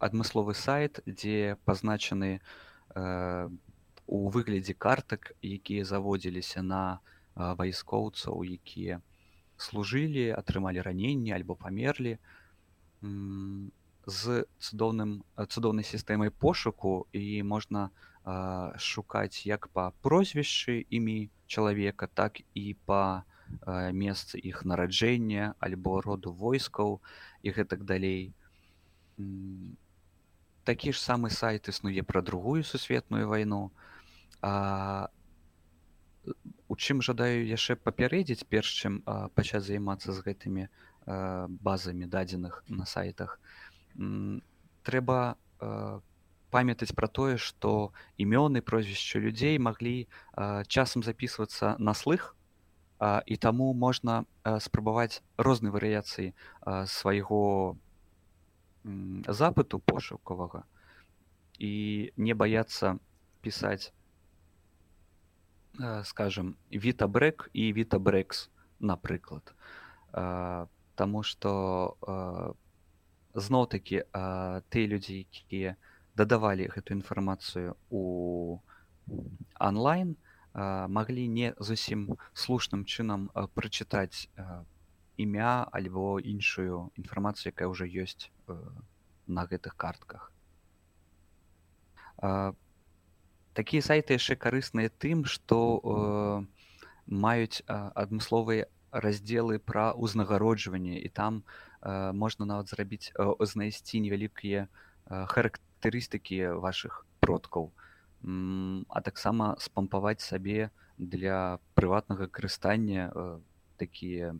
адмысловы 0.00 0.54
сайт, 0.54 0.98
дзе 1.06 1.54
пазначаны 1.64 2.40
э, 2.90 3.48
у 4.06 4.28
выглядзе 4.28 4.74
картак, 4.74 5.38
якія 5.40 5.84
заводзіліся 5.84 6.66
на 6.66 6.98
э, 6.98 7.54
вайскоўцаў, 7.62 8.42
якія 8.42 8.98
служылі, 9.54 10.34
атрымалі 10.34 10.82
раненне 10.82 11.30
альбо 11.30 11.54
памерлі 11.54 12.18
з 14.02 14.44
цудоўным 14.58 15.22
цудоўнай 15.46 15.86
сістэмай 15.86 16.34
пошуку 16.34 17.06
і 17.14 17.46
можна 17.46 17.94
э, 18.26 18.74
шукаць 18.82 19.46
як 19.46 19.70
па 19.70 19.92
прозвішчы 20.02 20.82
імі 20.90 21.30
чалавека, 21.46 22.10
так 22.10 22.42
і 22.58 22.74
па 22.82 23.22
Э, 23.22 23.39
месцы 23.92 24.38
іх 24.38 24.64
нараджэння 24.64 25.54
альбо 25.58 26.00
роду 26.00 26.32
войскаў 26.32 27.00
і 27.42 27.48
гэтак 27.50 27.84
далей. 27.84 28.32
Такі 30.64 30.92
ж 30.92 31.00
самы 31.00 31.30
сайт 31.30 31.68
існуе 31.68 32.02
пра 32.02 32.22
другую 32.22 32.64
сусветную 32.64 33.28
вайну. 33.28 33.72
А 34.42 35.10
у 36.68 36.76
чым 36.76 37.02
жадаю 37.02 37.44
яшчэ 37.48 37.76
папярэдзіць 37.76 38.46
перш 38.48 38.68
чым 38.82 39.02
пачаць 39.34 39.64
займацца 39.66 40.12
з 40.12 40.24
гэтымі 40.24 40.68
базамі 41.60 42.06
дадзеных 42.06 42.62
на 42.68 42.86
сайтах. 42.86 43.40
Трэба 44.84 45.36
памятаць 46.50 46.94
пра 46.96 47.08
тое 47.08 47.36
што 47.38 47.92
імёны 48.18 48.60
прозвішча 48.60 49.18
людзей 49.18 49.58
маглі 49.58 50.08
часам 50.68 51.02
записывацца 51.02 51.76
на 51.78 51.94
слых 51.94 52.34
і 53.00 53.36
таму 53.36 53.72
можна 53.72 54.24
спрабаваць 54.60 55.22
розныя 55.38 55.72
варыяцыі 55.72 56.32
свайго 56.86 57.76
запыту 59.28 59.80
пошукавага 59.80 60.64
і 61.58 61.72
не 62.16 62.34
баяцца 62.34 62.96
пісаць 63.40 63.92
скажем 66.04 66.56
вітабрэк 66.70 67.48
і 67.52 67.72
вітабрэкс 67.72 68.48
напрыклад 68.80 69.54
Таму 71.00 71.22
што 71.24 71.50
зноў-такі 73.34 74.02
тыя 74.12 74.86
людзі 74.92 75.24
якія 75.24 75.76
дадавалі 76.20 76.68
гэту 76.74 76.92
інфармацыю 76.98 77.76
у 77.88 78.58
онлайн 79.56 80.16
маглі 80.54 81.28
не 81.28 81.54
зусім 81.58 82.16
слушным 82.34 82.84
чынам 82.84 83.30
прачытаць 83.54 84.26
імя 85.16 85.68
альбо 85.70 86.18
іншую 86.18 86.90
інфармацыю, 86.96 87.52
якая 87.54 87.68
ўжо 87.68 87.84
ёсць 87.86 88.32
на 89.26 89.46
гэтых 89.46 89.76
картках. 89.76 90.32
Такія 93.54 93.82
сайты 93.82 94.14
яшчэ 94.16 94.36
карысныя 94.36 94.90
тым, 94.90 95.24
што 95.24 96.46
маюць 97.06 97.62
адмысловыя 97.66 98.66
раздзелы 98.90 99.58
пра 99.62 99.94
ўзнагароджванне 99.94 100.98
і 100.98 101.08
там 101.08 101.42
можна 101.82 102.46
нават 102.46 102.68
зрабіць 102.74 103.14
знайсці 103.14 104.02
невялікія 104.02 104.66
характарыстыкі 105.06 106.58
вашых 106.58 107.06
продкаў 107.20 107.70
а 108.22 109.00
таксама 109.00 109.56
спампаваць 109.58 110.20
сабе 110.20 110.70
для 110.98 111.58
прыватнага 111.74 112.28
карыстання 112.28 113.08
э, 113.08 113.40
такія 113.80 114.36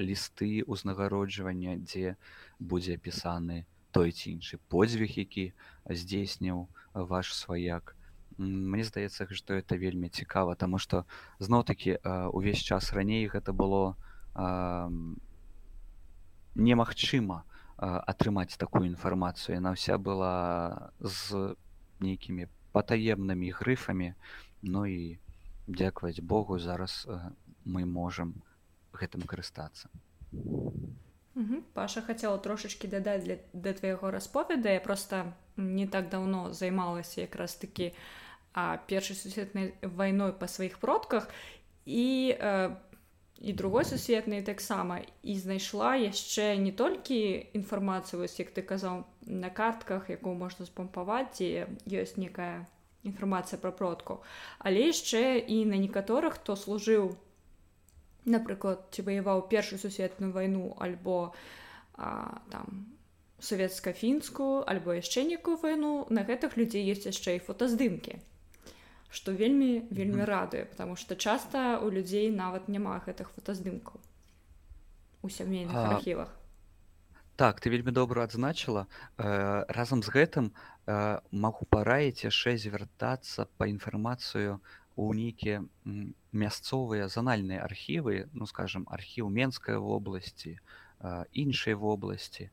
лісты 0.00 0.64
ўзнагароджвання 0.64 1.76
дзе 1.84 2.16
будзе 2.58 2.96
апісаны 2.96 3.68
той 3.92 4.12
ці 4.16 4.32
іншы 4.32 4.56
подзвіг 4.72 5.12
які 5.20 5.52
здзейсніў 5.84 6.68
ваш 6.94 7.36
сваяк. 7.36 7.96
Мне 8.40 8.84
здаецца 8.88 9.28
што 9.28 9.60
это 9.60 9.76
вельмі 9.76 10.08
цікава 10.08 10.56
таму 10.56 10.80
што 10.80 11.04
зноў-такі 11.36 12.00
увесь 12.32 12.64
час 12.64 12.96
раней 12.96 13.28
гэта 13.28 13.52
было 13.52 14.00
немагчыма 16.56 17.44
атрымаць 17.76 18.56
такую 18.56 18.88
інфармацыю. 18.88 19.60
Яна 19.60 19.76
вся 19.76 20.00
была 20.00 20.88
з 21.00 21.52
нейкімі 22.00 22.48
патаемнымі 22.72 23.52
грыфамі. 23.52 24.14
Ну 24.62 24.86
і 24.86 25.18
дзякаваць 25.68 26.20
Богу 26.20 26.58
зараз 26.58 27.06
э, 27.06 27.18
мы 27.64 27.84
можам 27.84 28.34
гэтым 28.92 29.22
карыстацца. 29.22 29.88
Паша 31.72 32.02
хацела 32.02 32.38
трошачки 32.38 32.86
дадаць 32.86 33.24
для 33.24 33.36
да 33.52 33.72
твайго 33.72 34.10
расповеда 34.10 34.72
я 34.72 34.80
просто 34.80 35.32
не 35.56 35.86
так 35.86 36.08
давно 36.08 36.52
займалася 36.52 37.20
якраз 37.20 37.56
такі 37.56 37.92
першай 38.86 39.16
сусветнай 39.16 39.74
вайной 39.82 40.32
па 40.32 40.48
сваіх 40.48 40.78
продках. 40.78 41.28
І 41.86 42.36
э, 42.38 42.76
і 43.42 43.52
другой 43.52 43.84
сусветнай 43.84 44.42
таксама. 44.42 45.02
І 45.22 45.34
знайшла 45.38 45.96
яшчэ 45.98 46.54
не 46.62 46.70
толькі 46.70 47.50
інфармацыю 47.58 48.22
вось 48.22 48.38
як 48.38 48.54
ты 48.54 48.62
казаў 48.62 49.02
на 49.26 49.50
картках 49.50 50.10
якую 50.10 50.38
можна 50.38 50.66
спампаваць 50.66 51.42
і 51.42 51.66
ёсць 51.90 52.14
некая 52.16 52.70
інфармацыя 53.02 53.58
пра 53.58 53.74
продку 53.74 54.22
але 54.58 54.86
яшчэ 54.94 55.42
і 55.42 55.66
на 55.66 55.74
некаторых 55.74 56.38
хто 56.38 56.54
служыў 56.54 57.18
напрыклад 58.24 58.86
ці 58.94 59.02
ваяваў 59.02 59.48
першую 59.50 59.78
сусветную 59.82 60.30
вайну 60.32 60.76
альбо 60.78 61.34
а, 61.98 62.38
там 62.50 62.94
савецка-фінскую 63.42 64.62
альбо 64.70 64.94
яшчэ 65.02 65.26
некую 65.26 65.58
вайну 65.58 66.06
на 66.10 66.22
гэтых 66.22 66.54
людзей 66.54 66.86
ёсць 66.94 67.10
яшчэ 67.10 67.38
і 67.38 67.44
фотаздымкі 67.46 68.22
што 69.12 69.32
вельмі 69.32 69.84
вельмі 69.90 70.24
радуе 70.24 70.64
потому 70.64 70.96
что 70.96 71.16
часта 71.16 71.78
у 71.78 71.90
людзей 71.90 72.30
нават 72.30 72.68
няма 72.68 72.98
гэтых 73.06 73.30
фотаздымкаў 73.36 74.00
у 75.22 75.28
сямейных 75.28 75.76
архівах 75.76 76.32
так 77.36 77.60
ты 77.60 77.70
вельмі 77.70 77.92
добра 77.92 78.24
адзначыла 78.24 78.86
э, 78.86 79.64
разам 79.68 80.02
з 80.02 80.08
гэтым 80.16 80.52
э, 80.52 81.20
магу 81.30 81.68
параіць 81.68 82.24
яшчэ 82.24 82.56
звяртацца 82.56 83.48
па 83.56 83.68
інфармацыю 83.68 84.60
у 84.96 85.12
нейкія 85.16 85.64
мясцовыя 86.32 87.08
занальныя 87.08 87.64
архівы 87.64 88.28
ну 88.32 88.46
скажем 88.46 88.88
архіў 88.88 89.28
менскай 89.28 89.76
вобласці 89.76 90.56
э, 90.56 91.24
іншай 91.32 91.74
вобласці. 91.74 92.50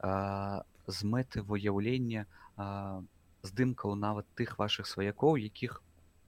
Э, 0.00 0.62
з 0.86 0.98
мэты 1.04 1.40
выяўлення 1.40 2.26
э, 2.56 3.02
здымкаў 3.42 3.94
нават 3.94 4.26
тых 4.36 4.58
вашых 4.58 4.86
сваякоў 4.86 5.36
якіх 5.40 5.80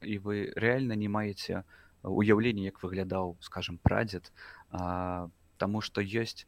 і 0.07 0.19
вы 0.27 0.37
рэальна 0.55 0.95
не 0.95 1.09
маеце 1.09 1.65
уяўлення 2.03 2.71
як 2.71 2.79
выглядаў 2.83 3.37
скажем 3.41 3.83
прадзед 3.83 4.33
а, 4.71 5.29
Таму 5.57 5.81
што 5.81 6.05
ёсць 6.05 6.45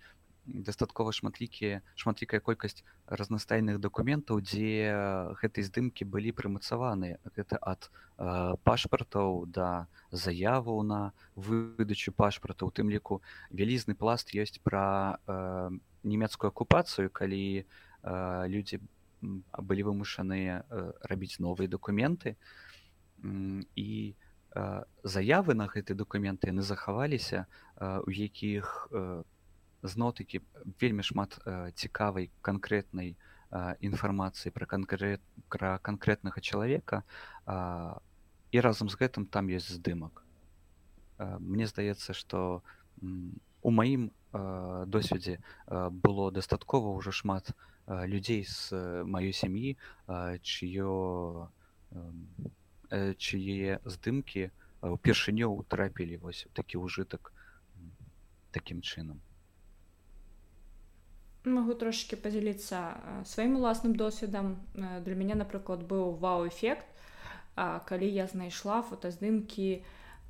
дастаткова 0.49 1.13
шматлікія 1.13 1.81
шматлікая 1.97 2.41
колькасць 2.41 2.85
разнастайных 3.21 3.81
дакументаў 3.85 4.41
дзе 4.41 4.93
гэтай 5.41 5.65
здымкі 5.69 6.09
былі 6.09 6.33
прымацаваныя 6.33 7.21
гэта 7.37 7.61
ад 7.61 7.89
э, 7.89 8.57
пашпартаў 8.65 9.45
да 9.47 9.89
заяваў 10.11 10.83
на 10.89 11.01
выдачу 11.37 12.13
пашпарта 12.13 12.65
у 12.65 12.73
тым 12.73 12.89
ліку 12.89 13.21
вялізны 13.53 13.95
пласт 13.95 14.33
ёсць 14.33 14.57
пра 14.65 15.21
э, 15.27 15.71
нямецкую 16.05 16.49
акупацыю 16.49 17.13
калі 17.13 17.45
э, 17.61 17.65
людзі 18.49 18.81
былі 19.21 19.83
вымушаныя 19.93 20.65
э, 20.65 20.93
рабіць 21.13 21.39
новыя 21.45 21.69
дакументы 21.69 22.37
і 23.23 24.15
заявы 25.05 25.55
на 25.55 25.67
гэты 25.67 25.95
дакументы 25.95 26.51
яны 26.55 26.63
захаваліся 26.63 27.47
у 27.79 28.11
якіх 28.11 28.89
у 28.93 29.25
зноў-такі 29.83 30.43
вельмі 30.81 31.03
шмат 31.03 31.39
цікавай 31.75 32.31
канкрэтнай 32.43 33.15
інфармацыі 33.81 34.53
пра 34.53 34.67
канкрэт 34.67 35.23
пра 35.49 35.79
канкрэтнага 35.79 36.43
чалавека 36.43 37.03
і 38.51 38.61
разам 38.61 38.89
з 38.89 38.99
гэтым 38.99 39.27
там 39.27 39.49
ёсць 39.49 39.71
здымак. 39.71 40.25
Мне 41.19 41.67
здаецца 41.67 42.13
што 42.13 42.63
у 43.63 43.71
маім 43.71 44.11
досведзе 44.87 45.39
было 45.69 46.31
дастаткова 46.35 46.93
ўжо 46.99 47.15
шмат 47.15 47.55
людзей 47.87 48.45
з 48.45 48.75
маёй 49.09 49.33
сям'і 49.33 49.73
э, 49.73 50.37
чые 52.91 53.81
здымкі 53.85 54.51
упершыню 54.83 55.65
трапілі 55.69 56.21
вось 56.25 56.47
такі 56.55 56.85
ўжытак 56.85 57.33
такім 58.53 58.81
чынам 58.81 59.21
Магу 61.49 61.75
трошки 61.79 62.17
падзяліцца 62.17 62.79
сваім 63.25 63.57
уласным 63.57 63.95
досведам. 63.97 64.59
Для 64.75 65.15
мяне, 65.15 65.35
напрыклад, 65.39 65.81
быў 65.87 66.19
вау-эфект, 66.21 66.85
калі 67.57 68.09
я 68.11 68.27
знайшла 68.27 68.83
фотаздымкі 68.83 69.69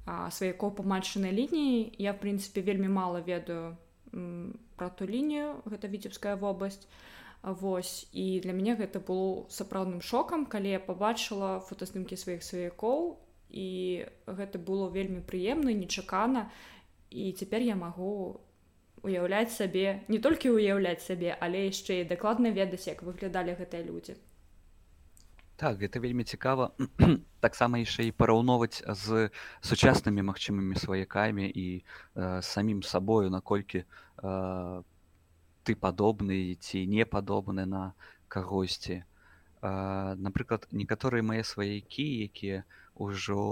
сваякоў 0.06 0.70
па 0.78 0.82
матчынай 0.84 1.32
лініі. 1.34 1.96
Я, 1.98 2.12
в 2.12 2.20
прынцыпе, 2.22 2.62
вельмі 2.62 2.88
мала 2.92 3.20
ведаю 3.20 3.76
пра 4.76 4.88
ту 4.94 5.08
лінію, 5.08 5.64
гэта 5.66 5.90
віцебская 5.90 6.36
вобласць. 6.36 6.86
Вось 7.42 8.08
і 8.12 8.40
для 8.40 8.52
мяне 8.52 8.74
гэта 8.74 8.98
было 8.98 9.46
сапраўдным 9.48 10.02
шокам, 10.02 10.44
калі 10.46 10.74
я 10.74 10.80
пабачыла 10.82 11.60
фотаздымкі 11.68 12.18
сваіх 12.18 12.42
сваякоў 12.42 13.16
і 13.48 13.68
гэта 14.26 14.58
было 14.58 14.90
вельмі 14.90 15.22
прыемна, 15.22 15.72
нечакана. 15.72 16.50
І 17.10 17.32
цяпер 17.32 17.62
я 17.62 17.76
магу 17.78 18.42
уяўляць 19.02 19.54
сабе 19.54 20.02
не 20.08 20.18
толькі 20.18 20.50
ўяўляць 20.58 21.04
сабе 21.06 21.36
але 21.38 21.70
яшчэ 21.70 22.02
і 22.02 22.08
дакладна 22.10 22.50
ведаць 22.50 22.90
як 22.90 23.06
выглядалі 23.06 23.54
гэтыя 23.54 23.86
людзі. 23.86 24.18
Так 25.58 25.78
гэта 25.78 25.98
вельмі 25.98 26.22
цікава. 26.24 26.70
Таксама 27.46 27.78
яшчэ 27.78 28.10
і 28.10 28.14
параўноўваць 28.14 28.82
з 28.82 29.30
сучаснымі 29.62 30.22
магчымымі 30.22 30.78
сваякамі 30.78 31.46
і 31.46 31.66
э, 31.82 32.42
самім 32.42 32.82
сабою 32.82 33.30
наколькі 33.30 33.82
э, 33.82 34.82
ты 35.68 35.76
падобны 35.76 36.56
ці 36.64 36.80
не 36.88 37.04
падобны 37.04 37.68
на 37.68 37.92
кагосьці 38.32 39.02
напрыклад 40.26 40.64
некаторыя 40.72 41.26
мае 41.30 41.44
сваякі 41.44 42.06
якія 42.24 42.64
ўжо 42.96 43.42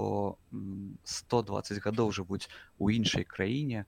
120 1.05 1.77
гадоў 1.85 2.09
жывуць 2.17 2.49
у 2.81 2.89
іншай 2.89 3.27
краіне 3.35 3.85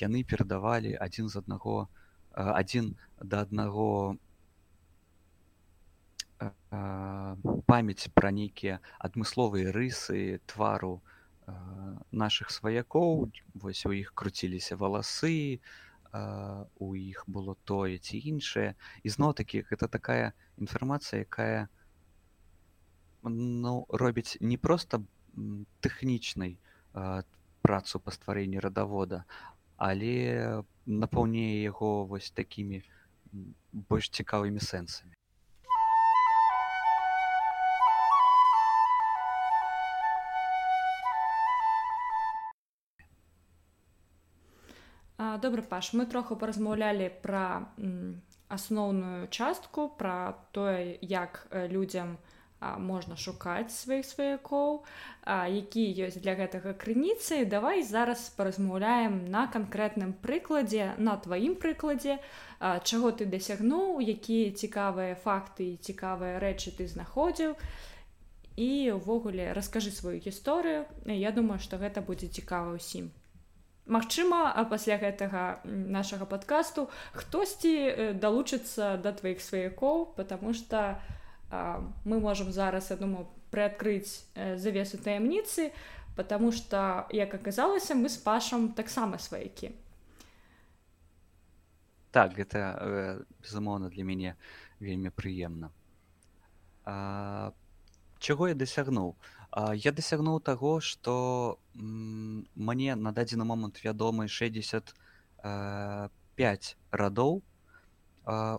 яны 0.00 0.24
перадавалі 0.24 0.96
адзін 0.96 1.28
з 1.28 1.44
аднаго 1.44 1.76
адзін 2.32 2.94
да 3.20 3.44
аднаго 3.44 4.16
памяць 7.68 8.08
пра 8.16 8.32
нейкія 8.32 8.80
адмысловыя 9.10 9.76
рысы 9.76 10.40
твару 10.48 11.00
наших 12.24 12.48
сваякоў 12.60 13.28
вось 13.66 13.84
у 13.84 13.92
іх 13.92 14.16
круціліся 14.16 14.80
валасы 14.80 15.60
у 15.60 15.85
іх 16.14 17.24
было 17.26 17.56
тое 17.64 17.98
ці 17.98 18.20
іншае. 18.20 18.74
І 19.02 19.08
зноў 19.08 19.34
такі 19.34 19.64
гэта 19.70 19.88
такая 19.88 20.32
інфармацыя 20.56 21.26
якая 21.26 21.68
ну 23.26 23.86
робіць 23.90 24.38
не 24.40 24.56
проста 24.56 25.02
тэхнічнай 25.80 26.58
працу 27.66 28.00
па 28.00 28.14
стварэнні 28.14 28.62
радавода 28.62 29.24
але 29.76 30.62
напаўняе 30.86 31.60
яго 31.66 32.06
вось 32.06 32.30
такімі 32.30 32.82
больш 33.72 34.08
цікавымі 34.08 34.62
сэнсамі 34.62 35.15
добра 45.18 45.62
паш 45.62 45.92
мы 45.92 46.06
троху 46.06 46.36
паразмаўлялі 46.36 47.10
пра 47.22 47.68
асноўную 48.48 49.28
частку 49.28 49.88
пра 49.98 50.38
тое 50.52 50.98
як 51.00 51.46
людзям 51.52 52.16
у 52.16 52.36
можна 52.60 53.16
шукаць 53.16 53.72
сваіх 53.72 54.06
сваякоў 54.06 54.80
які 55.26 55.84
ёсць 56.06 56.20
для 56.24 56.34
гэтага 56.38 56.72
крыніцы. 56.72 57.44
Давай 57.44 57.82
зараз 57.82 58.28
паразмаўляем 58.36 59.28
на 59.30 59.46
канкрэтным 59.46 60.14
прыкладзе 60.24 60.94
на 60.98 61.16
тваім 61.16 61.56
прыкладзе 61.56 62.18
чаго 62.60 63.12
ты 63.12 63.28
дасягнуў 63.28 64.00
якія 64.00 64.56
цікавыя 64.56 65.14
факты 65.14 65.74
і 65.74 65.76
цікавыя 65.76 66.40
рэчы 66.40 66.72
ты 66.72 66.88
знаходзіў. 66.88 67.56
І 68.56 68.96
ўвогуле 68.96 69.52
раскажы 69.52 69.92
сваю 69.92 70.16
гісторыю. 70.16 70.88
Я 71.04 71.32
думаю 71.32 71.60
што 71.60 71.76
гэта 71.76 72.00
будзе 72.00 72.32
цікава 72.32 72.80
ўсім 72.80 73.12
Магчыма 73.86 74.50
а 74.50 74.64
пасля 74.66 74.98
гэтага 74.98 75.62
нашага 75.64 76.26
падкасту 76.26 76.90
хтосьці 77.14 78.14
далучыцца 78.18 78.96
да 78.98 79.14
тваіх 79.14 79.38
сваякоў 79.40 80.14
потому 80.18 80.54
что 80.54 80.98
у 80.98 81.26
мы 81.50 82.20
можем 82.20 82.52
зараз 82.52 82.90
я 82.90 82.96
думаю 82.96 83.28
приоткрыть 83.50 84.24
э, 84.34 84.56
завесу 84.56 84.98
таямніцы 84.98 85.72
потому 86.16 86.52
что 86.52 87.06
як 87.10 87.34
оказалася 87.34 87.94
мы 87.94 88.08
с 88.08 88.16
пашам 88.16 88.72
таксама 88.72 89.18
сваякі. 89.18 89.70
Так 92.10 92.34
гэта 92.34 92.58
э, 92.80 93.22
безумоўна 93.42 93.90
для 93.90 94.04
мяне 94.04 94.36
вельмі 94.80 95.10
прыемна. 95.10 95.70
Чаго 98.18 98.48
я 98.48 98.54
дасягнуў 98.54 99.16
я 99.56 99.92
дасягнуў 99.92 100.40
таго 100.40 100.80
что 100.80 101.58
мне 101.74 102.94
на 102.94 103.12
дадзены 103.12 103.44
момант 103.44 103.84
вядомы 103.84 104.28
65 104.28 106.76
радоў 106.90 107.42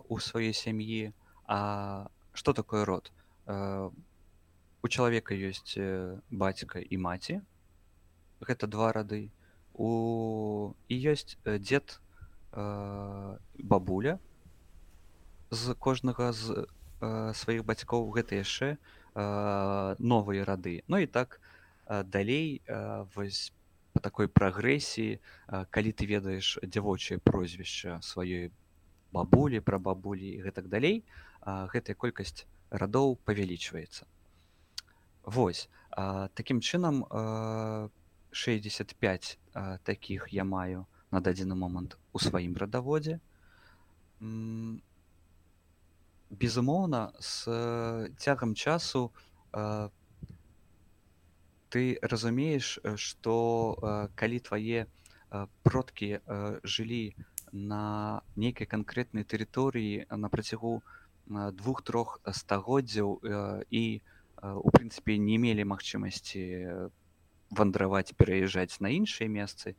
у 0.08 0.18
сваёй 0.18 0.52
сям'і 0.52 1.12
а 1.48 2.10
что 2.32 2.52
такое 2.52 2.84
род? 2.84 3.10
Э, 3.46 3.90
у 4.82 4.88
чалавека 4.88 5.34
ёсць 5.34 5.80
э, 5.80 6.20
бацька 6.30 6.78
і 6.78 6.96
маці 7.00 7.40
гэта 8.44 8.68
два 8.68 8.92
рады 8.92 9.32
у 9.74 10.74
і 10.88 10.94
ёсць 10.94 11.40
э, 11.44 11.58
дзед 11.58 12.00
бабуля. 12.52 14.18
З 15.50 15.74
кожнага 15.74 16.32
з 16.32 16.66
сваіх 17.38 17.62
бацькоў 17.68 18.08
гэта 18.10 18.40
яшчэ 18.40 18.80
новыя 19.18 20.44
рады 20.44 20.82
Ну 20.88 20.98
і 20.98 21.06
так 21.06 21.40
далей 21.88 22.62
вось 23.14 23.52
по 23.92 24.00
такой 24.00 24.28
прагрэсіі 24.28 25.18
калі 25.70 25.90
ты 25.92 26.06
ведаеш 26.06 26.58
дзявочае 26.62 27.18
прозвішча 27.18 27.98
сваёй 27.98 28.52
бабулі 29.12 29.60
пра 29.60 29.78
бабулі 29.78 30.28
і 30.36 30.42
гэтак 30.44 30.68
далей 30.68 31.02
гэтая 31.42 31.96
колькасць 31.96 32.46
радоў 32.70 33.16
павялічваецца. 33.24 34.06
Вось 35.24 35.68
такім 36.34 36.60
чынам 36.60 37.04
65 38.30 39.38
такіх 39.84 40.28
я 40.32 40.44
маю 40.44 40.86
на 41.10 41.20
дадзены 41.20 41.56
момант 41.56 41.96
у 42.12 42.18
сваім 42.20 42.56
радаводзе. 42.56 43.20
Безумоўна, 46.30 47.12
з 47.20 48.12
цягам 48.18 48.54
часу 48.54 49.12
ты 51.68 51.82
разумееш, 52.02 52.78
што 52.96 53.34
калі 54.14 54.38
твае 54.40 54.86
продкі 55.62 56.20
жылі 56.64 57.16
на 57.52 58.20
нейкай 58.36 58.68
канкрэтнай 58.68 59.24
тэрыторыі 59.24 60.04
на 60.10 60.28
працягу 60.28 60.82
двух-трох 61.28 62.20
стагоддзяў 62.24 63.20
і 63.70 63.84
у 64.42 64.70
прынцыпе 64.70 65.18
не 65.18 65.36
мелі 65.40 65.64
магчымасці 65.72 66.44
вандраваць 67.50 68.12
пераязджаць 68.16 68.80
на 68.80 68.92
іншыя 68.92 69.28
месцы 69.28 69.74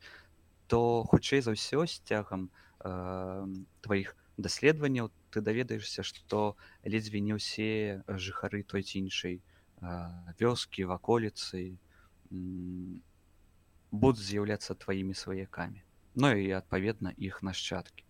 то 0.70 1.02
хутчэй 1.10 1.42
за 1.42 1.54
ўсё 1.54 1.86
з 1.86 1.98
цягам 2.06 2.46
э, 2.46 2.90
тваіх 3.82 4.14
даследаванняў 4.38 5.10
ты 5.30 5.40
даведаешся 5.40 6.02
што 6.02 6.56
ледзьве 6.84 7.20
не 7.20 7.38
ўсе 7.38 8.02
жыхары 8.08 8.62
той 8.62 8.82
ці 8.82 8.98
іншай 9.06 9.38
э, 9.38 9.90
вёскі 10.40 10.90
ваколіцы 10.90 11.78
будуць 13.90 14.26
з'яўляцца 14.26 14.74
тваімі 14.74 15.14
сваякамі 15.14 15.82
ну 16.14 16.34
і 16.34 16.50
адпаведна 16.58 17.14
іх 17.16 17.42
нашчадкі 17.42 18.04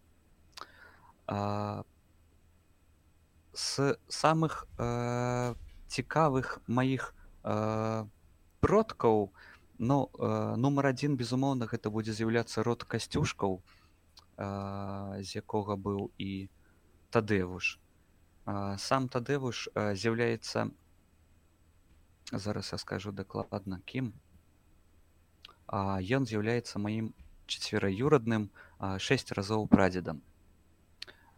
з 3.52 3.96
самых 4.08 4.66
э, 4.78 5.54
цікавых 5.88 6.62
маіх 6.66 7.14
э, 7.42 8.06
продкаў 8.60 9.32
ну 9.78 10.10
э, 10.12 10.56
нумар 10.56 10.92
адзін 10.92 11.16
безумоўна 11.16 11.66
гэта 11.66 11.90
будзе 11.90 12.14
з'яўляцца 12.14 12.62
род 12.62 12.84
касцюшкаў 12.84 13.58
э, 13.58 13.62
з 15.24 15.28
якога 15.42 15.76
быў 15.76 16.10
і 16.18 16.48
тадэвуш 17.10 17.78
э, 18.46 18.76
сам 18.78 19.08
тадэвуш 19.08 19.68
э, 19.74 19.94
з'яўляецца 19.94 20.70
зараз 22.32 22.72
я 22.72 22.78
скажу 22.78 23.12
дакладна 23.12 23.80
кім 23.86 24.12
ён 25.70 26.26
з'яўляецца 26.26 26.78
маім 26.82 27.10
чацвераюрадным 27.46 28.50
шэсць 28.98 29.34
разоў 29.38 29.66
прадзедам 29.70 30.22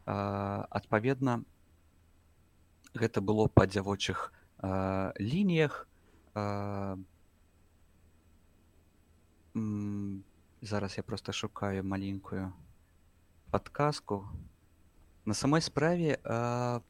адпаведна 0.04 1.40
гэта 2.94 3.20
было 3.20 3.48
па 3.48 3.66
дзявочых 3.66 4.32
э, 4.58 5.12
лініях 5.18 5.88
э, 6.34 6.96
зараз 10.62 10.96
я 10.96 11.02
просто 11.02 11.32
шукаю 11.32 11.84
маленькую 11.84 12.52
падказку 13.50 14.28
на 15.24 15.34
самой 15.34 15.60
справе 15.60 16.18
э, 16.22 16.80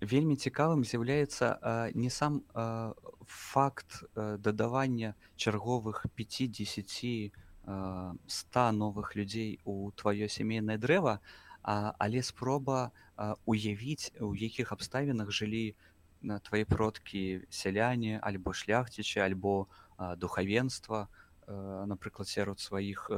вельмі 0.00 0.34
цікавым 0.36 0.82
з'яўляецца 0.84 1.46
э, 1.54 1.90
не 1.94 2.10
сам 2.10 2.42
э, 2.54 2.92
факт 3.26 4.02
э, 4.14 4.38
дадавання 4.38 5.14
чарговых 5.36 6.06
50 6.14 7.32
100 7.62 8.72
новых 8.72 9.14
людзей 9.14 9.60
у 9.64 9.92
тваё 9.94 10.26
сямейнае 10.26 10.78
дрэва 10.78 11.20
а, 11.62 11.94
але 11.98 12.22
спроба 12.22 12.90
а, 13.16 13.36
уявіць 13.46 14.10
у 14.18 14.34
якіх 14.34 14.72
абставінах 14.72 15.30
жылі 15.30 15.76
на 16.22 16.38
твае 16.42 16.64
продкі 16.66 17.46
сяляне 17.50 18.18
альбо 18.18 18.50
шляхцічы 18.50 19.22
альбо 19.22 19.70
а, 19.96 20.16
духавенства 20.16 21.06
напрыклад 21.46 22.26
сярод 22.26 22.58
сваіх 22.58 23.10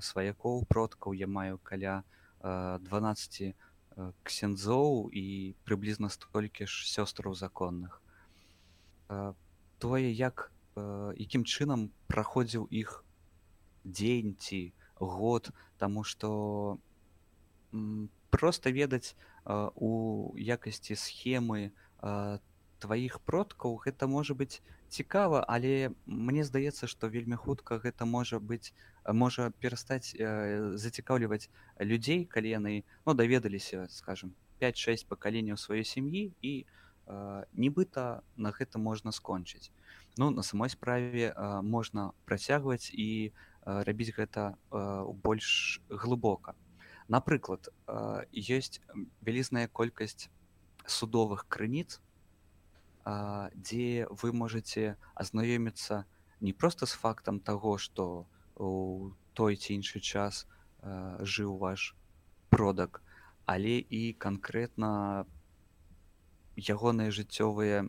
сваякоў 0.00 0.64
продкаў 0.68 1.12
я 1.12 1.26
маю 1.26 1.60
каля 1.60 2.04
12 2.44 3.54
ксензоў 4.22 5.08
і 5.10 5.54
прыблізна 5.64 6.10
столькі 6.12 6.66
ж 6.68 6.84
сёстраў 6.84 7.34
законных. 7.34 8.02
Тое 9.78 10.10
як 10.12 10.50
якім 10.76 11.44
чынам 11.44 11.90
праходзіў 12.10 12.66
іх 12.70 13.04
дзень 13.84 14.34
ці 14.40 14.74
год 14.98 15.50
таму 15.78 16.02
што 16.02 16.78
просто 18.30 18.70
ведаць 18.70 19.14
у 19.46 20.34
якасці 20.36 20.98
схемы 20.98 21.70
тваіх 22.82 23.20
продкаў 23.28 23.78
гэта 23.86 24.10
можа 24.10 24.34
быць 24.34 24.58
цікава 24.88 25.44
але 25.46 25.94
мне 26.06 26.44
здаецца 26.44 26.90
што 26.90 27.08
вельмі 27.08 27.38
хутка 27.38 27.78
гэта 27.78 28.04
можа 28.04 28.42
быць 28.42 28.74
можа 29.12 29.50
перастаць 29.60 30.16
зацікаўліваць 30.16 31.48
людзей 31.80 32.24
калі 32.24 32.48
яны 32.48 32.84
ну 33.06 33.14
даведаліся 33.14 33.86
скажем 33.90 34.34
5-6 34.60 35.06
пакаленняў 35.08 35.60
сваёй 35.60 35.84
сям'і 35.84 36.32
і 36.40 36.64
нібыта 37.52 38.22
на 38.36 38.50
гэта 38.50 38.78
можна 38.78 39.12
скончыць 39.12 39.70
ну 40.16 40.30
на 40.30 40.42
самой 40.42 40.70
справе 40.70 41.34
можна 41.62 42.12
працягваць 42.24 42.88
і 42.92 43.32
рабіць 43.64 44.14
гэта 44.16 44.56
больш 45.24 45.80
глыбока 45.88 46.54
напрыклад 47.08 47.68
ёсць 48.32 48.80
вялізная 49.20 49.68
колькасць 49.68 50.30
судовых 50.86 51.44
крыніц 51.48 52.00
дзе 53.04 54.08
вы 54.08 54.32
можете 54.32 54.96
азнаёміцца 55.14 56.04
не 56.40 56.52
просто 56.52 56.86
з 56.86 56.96
фактам 56.96 57.40
таго 57.40 57.76
што 57.76 58.26
у 58.56 59.12
той 59.34 59.56
ці 59.56 59.74
іншы 59.74 60.00
час 60.00 60.46
жыў 61.20 61.56
ваш 61.58 61.94
продак. 62.50 63.02
Але 63.46 63.78
і 63.78 64.12
канкрэтна 64.18 65.26
ягоныя 66.56 67.10
жыццёвыя 67.10 67.88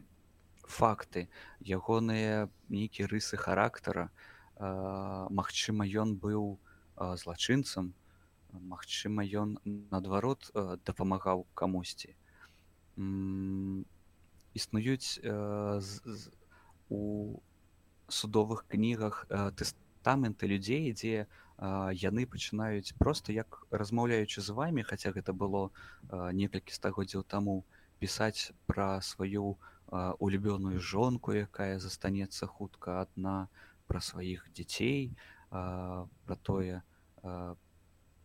факты 0.66 1.30
ягоныя 1.62 2.50
нейкія 2.70 3.08
рысы 3.08 3.38
характара. 3.38 4.10
Магчыма 4.58 5.86
ён 5.86 6.18
быў 6.18 6.58
злачынцам 6.98 7.94
Магчыма 8.62 9.24
ён 9.24 9.58
наадварот 9.66 10.52
э, 10.54 10.78
дапамагаў 10.86 11.46
камусьці. 11.54 12.16
Існуюць 14.56 15.20
э, 15.20 15.82
у 16.90 17.40
судовых 18.08 18.66
кнігах 18.68 19.26
э, 19.30 19.52
тэстаменты 20.06 20.46
людзей 20.46 20.94
дзе 20.94 21.26
яны 21.98 22.30
пачынаюць 22.30 22.94
просто 23.02 23.34
як 23.34 23.66
размаўляючы 23.72 24.38
з 24.46 24.54
вами 24.54 24.86
хаця 24.86 25.10
гэта 25.10 25.34
было 25.34 25.74
некалькі 26.14 26.70
стагоддзяў 26.70 27.26
таму 27.26 27.66
пісаць 27.98 28.54
пра 28.70 29.02
сваю 29.02 29.58
улюбёную 30.22 30.78
жонку 30.78 31.34
якая 31.34 31.80
застанецца 31.82 32.46
хутка 32.46 33.02
адна 33.02 33.50
пра 33.90 33.98
сваіх 33.98 34.46
дзяцей 34.54 35.10
пра 35.50 36.38
тое 36.46 36.86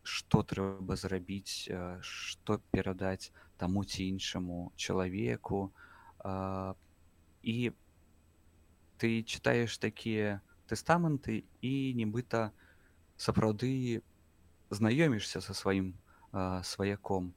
што 0.05 0.45
трэба 0.53 1.01
зрабіць 1.01 1.73
што 2.05 2.61
перадаць 2.77 3.33
таму 3.57 3.89
ці 3.89 4.05
іншаму 4.05 4.69
чалавеку 4.77 5.73
і 7.41 7.73
ты 9.01 9.25
чытаеш 9.25 9.81
такія 9.81 10.45
тэстаменты 10.71 11.43
і 11.61 11.75
нібыта 11.99 12.51
сапраўды 13.19 14.01
знаёмішся 14.71 15.43
са 15.43 15.55
сваім 15.55 15.93
сваяком 16.63 17.35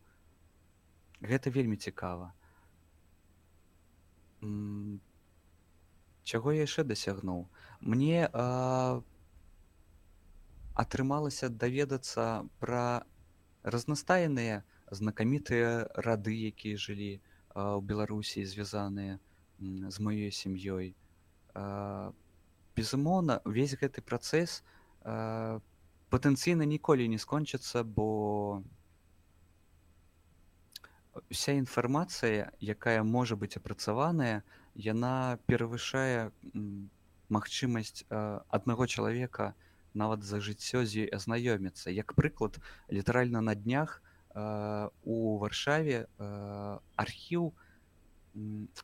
гэта 1.23 1.49
вельмі 1.49 1.77
цікава. 1.79 2.33
Чаго 6.23 6.53
яшчэ 6.55 6.83
дасягнуў? 6.83 7.47
Мне 7.81 8.27
а, 8.31 9.01
атрымалася 10.75 11.49
даведацца 11.49 12.47
пра 12.59 13.03
разнастайныя 13.63 14.63
знакамітыя 14.91 15.87
рады 15.95 16.35
якія 16.51 16.77
жылі 16.77 17.11
ў 17.55 17.79
беларусі 17.87 18.43
звязаныя 18.43 19.19
з 19.63 19.95
маёй 19.99 20.31
сям'ёй 20.31 20.95
безумоўна 22.75 23.41
увесь 23.45 23.75
гэты 23.79 24.01
працэс 24.01 24.61
патэнцыйна 26.13 26.67
ніколі 26.69 27.07
не 27.07 27.19
скончыцца 27.19 27.83
бо 27.83 28.63
вся 31.29 31.57
інфармацыя 31.57 32.51
якая 32.59 33.03
можа 33.03 33.35
быць 33.35 33.57
апрацаваная 33.57 34.43
яна 34.75 35.39
перавышае 35.45 36.31
магчымасць 37.29 38.05
аднаго 38.09 38.87
чалавека 38.87 39.53
на 39.53 39.63
нават 39.93 40.23
за 40.23 40.41
жыццё 40.41 40.85
з 40.85 41.05
ёй 41.05 41.07
азнаёміцца. 41.13 41.93
Як 41.93 42.13
прыклад 42.13 42.57
літаральна 42.89 43.41
на 43.41 43.55
днях 43.55 44.01
э, 44.35 44.89
у 45.03 45.37
варшаве 45.37 46.05
э, 46.05 46.79
архіў 46.95 47.53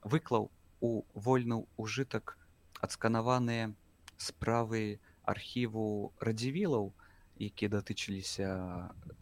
выклаў 0.05 0.51
у 0.81 1.03
вольны 1.13 1.65
ўжытак 1.77 2.37
адсканаваныя 2.81 3.71
справы 4.17 4.99
архіву 5.23 6.11
радзівілаў 6.19 6.91
якія 7.39 7.71
датычыліся 7.71 8.47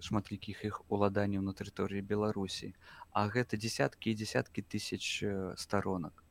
шматлікіх 0.01 0.63
іх 0.69 0.81
уладанняў 0.89 1.45
на 1.45 1.53
тэрыторыі 1.53 2.01
беларусі 2.01 2.73
а 3.13 3.27
гэта 3.29 3.57
десяткі 3.57 4.13
і 4.13 4.17
десяткі 4.17 4.61
тысяч 4.61 5.21
старонак. 5.57 6.23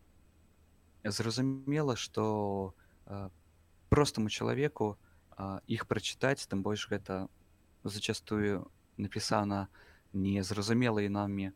Зразумела 1.02 1.94
што 1.94 2.74
простаму 3.88 4.30
чалавеку 4.30 4.98
іх 5.70 5.86
прачытаць 5.86 6.46
тым 6.50 6.62
больш 6.66 6.88
гэта 6.90 7.26
зачастую 7.84 8.66
напісана 8.98 9.66
незразумелай 10.12 11.08
намі 11.08 11.52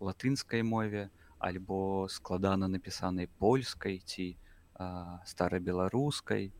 латынскай 0.00 0.62
мове 0.66 1.10
альбо 1.38 2.08
складана 2.10 2.68
напісанай 2.68 3.30
польскай 3.38 3.98
ці 3.98 4.34
старабеларускай. 5.26 6.52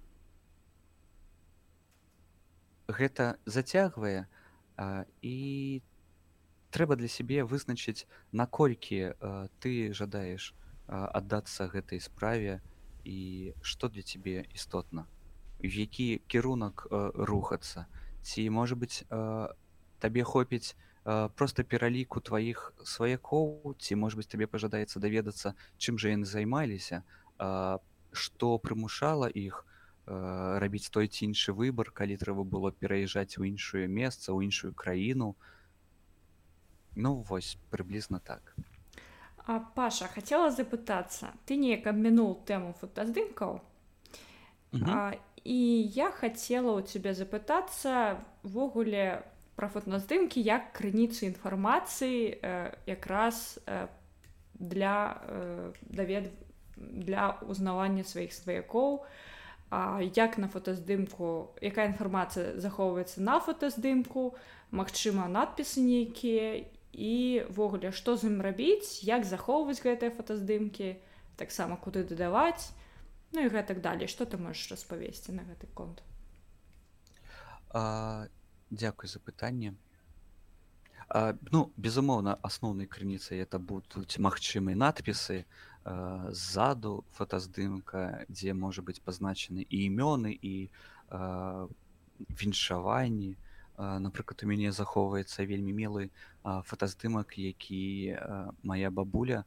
Гэта 2.89 3.39
зацягвае 3.47 4.27
і 5.23 5.37
трэба 6.73 6.97
для 6.97 7.09
сябе 7.09 7.45
вызначыць 7.45 8.09
наколькі 8.33 9.15
ты 9.61 9.93
жадаеш 9.93 10.53
аддацца 10.89 11.69
гэтай 11.73 12.01
справе 12.01 12.61
і 13.05 13.53
што 13.63 13.89
для 13.89 14.03
цябе 14.03 14.47
істотна. 14.55 15.07
В 15.63 15.71
які 15.71 16.21
кірунак 16.27 16.87
рухацца. 16.91 17.87
Ці 18.23 18.51
можа 18.51 18.75
быць 18.75 19.05
табе 20.03 20.23
хопіць 20.27 20.75
просто 21.05 21.65
пераліку 21.65 22.21
тваіх 22.21 22.73
сваякоў 22.87 23.75
ці 23.79 23.99
можа 23.99 24.19
быць 24.19 24.31
табе 24.31 24.47
пажадаецца 24.47 25.03
даведацца 25.03 25.55
чым 25.79 25.99
жа 25.99 26.15
яны 26.15 26.27
займаліся 26.27 27.03
што 28.13 28.59
прымушала 28.59 29.29
іх 29.29 29.65
рабіць 30.07 30.91
той 30.91 31.09
ці 31.09 31.25
іншы 31.31 31.55
выбар 31.55 31.93
калі 31.95 32.19
трэба 32.19 32.43
было 32.45 32.73
пераязджаць 32.73 33.39
у 33.39 33.47
іншую 33.47 33.87
месца 33.89 34.35
ў 34.35 34.51
іншую 34.51 34.75
краіну 34.75 35.35
ну 36.95 37.23
вось 37.29 37.57
прыблізна 37.71 38.19
так. 38.19 38.55
А 39.47 39.59
паша 39.59 40.07
хацела 40.07 40.51
запытацца 40.51 41.33
ты 41.47 41.57
неяк 41.57 41.87
абмінул 41.87 42.35
тэму 42.47 42.75
фотаздымкаў 42.83 43.63
і 45.45 45.59
я 45.95 46.11
хацела 46.11 46.79
ў 46.79 46.87
цябе 46.87 47.15
запытацца 47.15 48.23
ввогуле 48.43 49.23
пра 49.59 49.69
фотаздымкі 49.69 50.41
як 50.41 50.73
крыніцу 50.73 51.27
інфармацыі 51.27 52.39
э, 52.39 52.75
якраз 52.87 53.59
э, 53.67 53.89
для 54.55 55.19
э, 55.27 55.73
давед 55.83 56.31
для 56.83 57.39
узнавання 57.47 58.05
сваіх 58.05 58.33
сваякоў 58.33 59.05
як 60.17 60.37
на 60.39 60.49
фотаздымку 60.53 61.55
якая 61.63 61.89
інфармацыя 61.89 62.59
захоўваецца 62.61 63.23
на 63.23 63.41
фотаздымку 63.41 64.35
Магчыма 64.73 65.29
надпісы 65.29 65.85
нейкія. 65.85 66.65
Івогуле 66.93 67.89
што 67.93 68.17
з 68.21 68.29
ім 68.29 68.45
рабіць 68.45 69.01
як 69.01 69.25
захоўваць 69.25 69.81
гэтыя 69.81 70.13
фотаздымкі 70.13 70.97
таксама 71.41 71.81
куды 71.81 72.05
дадаваць 72.05 72.73
Ну 73.33 73.41
і 73.41 73.49
гэтак 73.49 73.81
далей. 73.81 74.09
Што 74.09 74.29
ты 74.29 74.37
можаш 74.37 74.77
распавесці 74.77 75.33
на 75.33 75.43
гэты 75.49 75.67
конт? 75.73 76.05
А, 77.73 78.29
дзякуй 78.71 79.09
за 79.09 79.21
пытанне. 79.21 79.73
а, 79.73 79.92
ну 81.13 81.73
безумоўна 81.77 82.39
асноўнай 82.43 82.87
крыніцай 82.89 83.45
это 83.45 83.59
будуць 83.59 84.17
магчымыя 84.17 84.77
надпісы 84.77 85.45
ззаду 86.33 87.05
фотаздымка 87.19 88.25
дзе 88.33 88.55
можа 88.57 88.81
быць 88.87 89.03
пазначаны 89.05 89.67
і 89.69 89.77
імёны 89.89 90.33
і 90.33 90.73
віншаванні 92.41 93.37
напрыклад 93.77 94.45
у 94.45 94.49
мяне 94.49 94.73
захоўваецца 94.73 95.45
вельмі 95.45 95.77
мілы 95.77 96.09
фотаздымак 96.71 97.37
які 97.37 98.17
моя 98.63 98.89
бабуля 98.91 99.45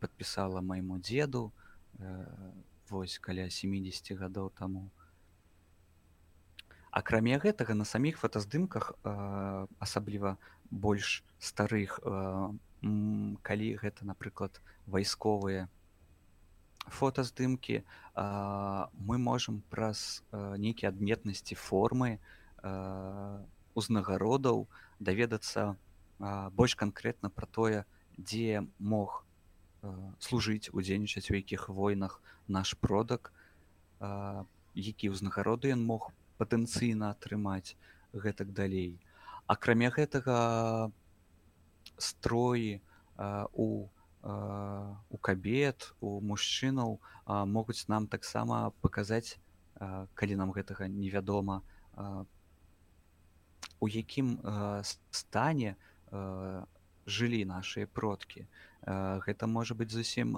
подпісала 0.00 0.60
майму 0.60 1.00
дзеду 1.00 1.52
вось 2.90 3.16
каля 3.18 3.48
70 3.48 4.12
гадоў 4.20 4.52
таму 4.52 4.90
акрамя 6.90 7.36
гэтага 7.40 7.72
на 7.76 7.84
саміх 7.84 8.20
фотаздымках 8.20 8.92
асабліва 9.78 10.36
больш 10.70 11.22
старых 11.38 11.98
калі 13.42 13.68
гэта 13.82 14.04
напрыклад 14.04 14.60
вайсковыя 14.86 15.68
фотаздымкі 16.86 17.82
мы 18.14 19.18
можам 19.18 19.62
праз 19.70 20.22
нейкія 20.32 20.90
адметнасці 20.94 21.58
формы 21.58 22.18
узнагародаў 23.74 24.66
даведацца 25.00 25.76
больш 26.52 26.76
канкрэтна 26.76 27.30
пра 27.30 27.46
тое 27.46 27.84
дзе 28.16 28.64
мог 28.78 29.24
служыць 30.18 30.70
удзельнічаць 30.72 31.30
у 31.30 31.36
якіх 31.36 31.68
войнах 31.68 32.20
наш 32.48 32.76
продак 32.78 33.32
які 34.74 35.10
ўзнагароды 35.12 35.72
ён 35.74 35.84
мог 35.84 36.12
патэнцыйна 36.38 37.10
атрымаць 37.16 37.76
гэтак 38.12 38.52
далей 38.52 38.96
акрамя 39.46 39.90
гэтага 39.94 40.90
строі 41.98 42.80
у 43.52 43.88
у 44.26 45.18
кабет 45.22 45.94
у 46.00 46.20
мужчынаў 46.20 46.98
могуць 47.46 47.86
нам 47.88 48.06
таксама 48.10 48.72
паказаць 48.82 49.38
калі 50.14 50.36
нам 50.42 50.50
гэтага 50.56 50.88
невядома 50.90 51.62
у 53.80 53.88
якім 53.88 54.36
стане 55.10 55.76
жылі 57.06 57.44
нашыя 57.46 57.86
продкі. 57.86 58.46
Гэта 59.26 59.46
можа 59.46 59.78
быць 59.78 59.94
зусім 59.94 60.34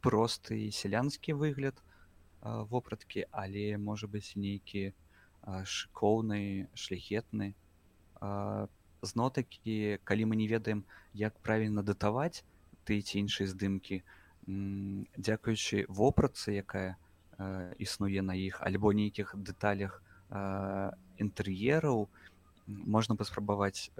просты 0.00 0.70
сялянскі 0.70 1.34
выгляд 1.34 1.82
вопраткі 2.42 3.26
але 3.32 3.74
можа 3.78 4.06
быць 4.06 4.38
нейкі 4.38 4.94
шыкоўны 5.42 6.68
шляхетны 6.74 7.54
зно-такі 9.02 9.98
калі 10.04 10.24
мы 10.26 10.36
не 10.36 10.48
ведаем 10.48 10.84
як 11.14 11.38
правільна 11.38 11.82
датаваць 11.82 12.44
ты 12.84 13.00
ці 13.02 13.18
іншыя 13.22 13.46
здымкі 13.46 14.02
дзякуючы 14.48 15.84
вопратцы 15.88 16.56
якая 16.58 16.96
існуе 17.78 18.22
на 18.22 18.34
іх 18.34 18.62
альбо 18.62 18.92
нейкіх 18.92 19.34
дэталях 19.36 20.02
інтэр'ераў 21.18 22.08
можна 22.66 23.14
паспрабаваць 23.16 23.90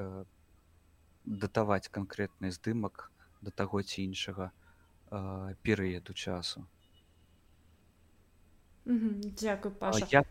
датаваць 1.25 1.89
канкрэтны 1.93 2.51
здымак 2.51 3.11
да 3.43 3.51
таго 3.51 3.83
ці 3.83 4.03
іншага 4.03 4.51
перыяду 5.63 6.13
часу. 6.13 6.65
Дзякуй 8.85 9.73
як, 10.11 10.27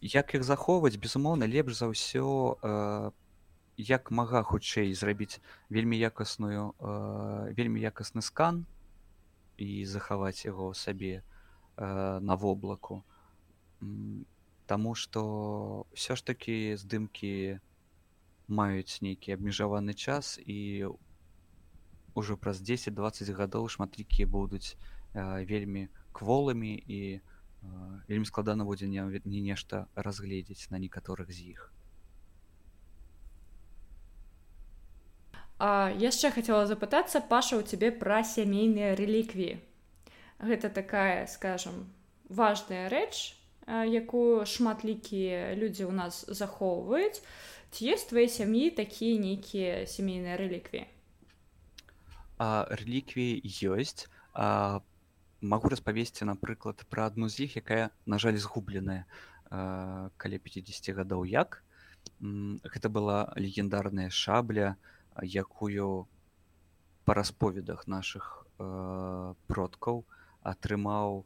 як 0.00 0.34
іх 0.34 0.44
захоўваць 0.44 0.96
безумоўна 0.96 1.46
лепш 1.46 1.76
за 1.80 1.90
ўсё 1.92 2.26
як 3.76 4.10
мага 4.10 4.42
хутчэй 4.42 4.92
зрабіць 4.94 5.40
вельмі 5.68 5.96
якасную 5.98 6.74
вельмі 7.56 7.80
якасны 7.80 8.22
скан 8.22 8.64
і 9.56 9.84
захаваць 9.84 10.44
яго 10.44 10.72
сабе 10.74 11.22
на 11.76 12.36
воблаку. 12.36 13.04
Таму 14.66 14.94
што 14.94 15.20
ўсё 15.92 16.16
ж 16.16 16.24
такі 16.24 16.76
здымкі 16.76 17.60
маюць 18.48 19.00
нейкі 19.00 19.36
абмежаваны 19.36 19.94
час 19.94 20.36
і 20.44 20.90
у 20.90 20.98
ўжо 22.14 22.36
праз 22.36 22.60
10-20 22.62 23.30
гадоў 23.34 23.68
шматлікія 23.68 24.26
будуць 24.26 24.74
э, 25.14 25.44
вельмі 25.46 25.88
кволамі 26.12 26.74
і 26.74 27.00
э, 27.18 27.20
вельмі 28.08 28.24
складана 28.24 28.64
будзе 28.64 28.88
не, 28.88 29.02
не 29.24 29.40
нешта 29.40 29.86
разгледзець 29.94 30.70
на 30.70 30.78
некаторых 30.78 31.30
з 31.30 31.54
іх 31.54 31.70
яшчэ 35.60 36.32
хацела 36.32 36.64
запытацца 36.66 37.20
паша 37.20 37.60
у 37.60 37.62
цябе 37.62 37.92
пра 37.92 38.22
сямейныя 38.24 38.96
рэліквіі 38.96 39.60
гэта 40.40 40.72
такая 40.72 41.26
скажем 41.26 41.84
важная 42.28 42.88
рэч 42.88 43.36
якую 43.68 44.46
шматлікія 44.48 45.54
людзі 45.54 45.84
ў 45.84 45.92
нас 45.92 46.24
захоўваюць 46.26 47.20
ці 47.70 47.92
ёсць 47.92 48.08
твае 48.08 48.26
сям'і 48.26 48.70
такія 48.72 49.20
нейкія 49.20 49.84
сямейныя 49.84 50.40
рэліквіі 50.40 50.88
рэліквіі 52.40 53.44
ёсць 53.68 54.08
а, 54.32 54.80
магу 55.40 55.68
распавесці 55.72 56.28
напрыклад 56.28 56.84
пра 56.92 57.08
адну 57.08 57.28
з 57.28 57.48
іх 57.48 57.56
якая 57.56 57.90
на 58.06 58.18
жаль 58.18 58.36
згубленая 58.36 59.04
каля 59.50 60.38
50 60.38 60.94
гадоў 60.94 61.24
як. 61.24 61.64
Гэта 62.20 62.88
была 62.88 63.32
легендарная 63.36 64.10
шабля 64.10 64.76
якую 65.22 66.06
па 67.04 67.14
расповедах 67.14 67.88
наших 67.88 68.46
продкаў 69.48 70.04
атрымаў 70.44 71.24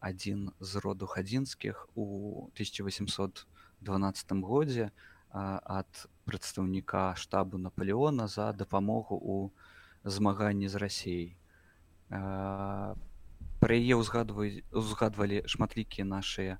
адзін 0.00 0.52
з 0.60 0.82
роду 0.84 1.06
хадзінскіх 1.06 1.88
у 1.94 2.48
1812 2.56 4.32
годзе 4.44 4.90
ад 5.32 6.08
прадстаўніка 6.24 7.14
штабу 7.16 7.58
наполеона 7.58 8.28
за 8.28 8.52
дапамогу 8.52 9.16
у 9.16 9.36
змаганні 10.04 10.68
з 10.68 10.74
рассеяй 10.74 11.36
пра 13.60 13.74
яе 13.78 13.98
ўзгадваюць 14.00 14.64
узгадвалі 14.72 15.42
шматлікія 15.46 16.06
нашыя 16.08 16.58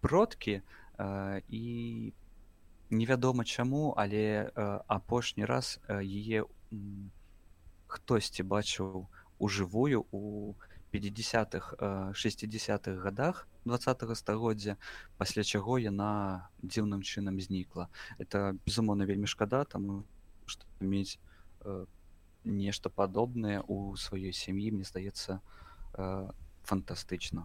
продкі 0.00 0.60
і 1.48 1.64
невядома 2.90 3.44
чаму 3.44 3.94
але 3.96 4.50
апошні 4.86 5.44
раз 5.44 5.78
яе 5.90 6.44
хтосьці 7.88 8.42
бачыў 8.42 9.06
у 9.38 9.48
жывую 9.48 10.04
у 10.10 10.54
50-х 10.92 11.76
60-х 12.12 12.96
годах 13.02 13.46
20 13.64 14.16
стагоддзя 14.16 14.76
пасля 15.18 15.44
чаго 15.44 15.78
яна 15.78 16.48
дзіўным 16.62 17.04
чынам 17.04 17.40
знікла. 17.40 17.88
Это 18.18 18.56
безумоўна 18.64 19.04
вельмі 19.04 19.28
шкада 19.28 19.64
таму 19.64 20.04
што 20.46 20.64
мець 20.80 21.20
э, 21.60 21.84
нешта 22.48 22.88
падобнае 22.90 23.62
у 23.68 23.94
сваёй 23.96 24.32
сям'і 24.32 24.72
мне 24.72 24.84
здаецца 24.84 25.40
э, 25.94 26.28
фантастычна 26.64 27.44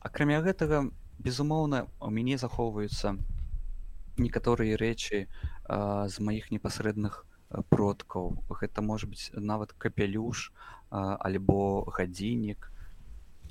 акрамя 0.00 0.40
гэтага 0.40 0.88
безумоўна 1.18 1.86
у 2.00 2.10
мяне 2.10 2.38
захоўваюцца 2.40 3.16
некаторыя 4.16 4.76
рэчы 4.80 5.28
з 5.68 6.24
маіх 6.24 6.50
непасрэдных 6.50 7.24
продкаў 7.68 8.36
гэта 8.60 8.82
можа 8.82 9.06
быць 9.06 9.28
нават 9.36 9.72
капялюш 9.84 10.50
альбо 10.90 11.84
гадзіннік 11.98 12.70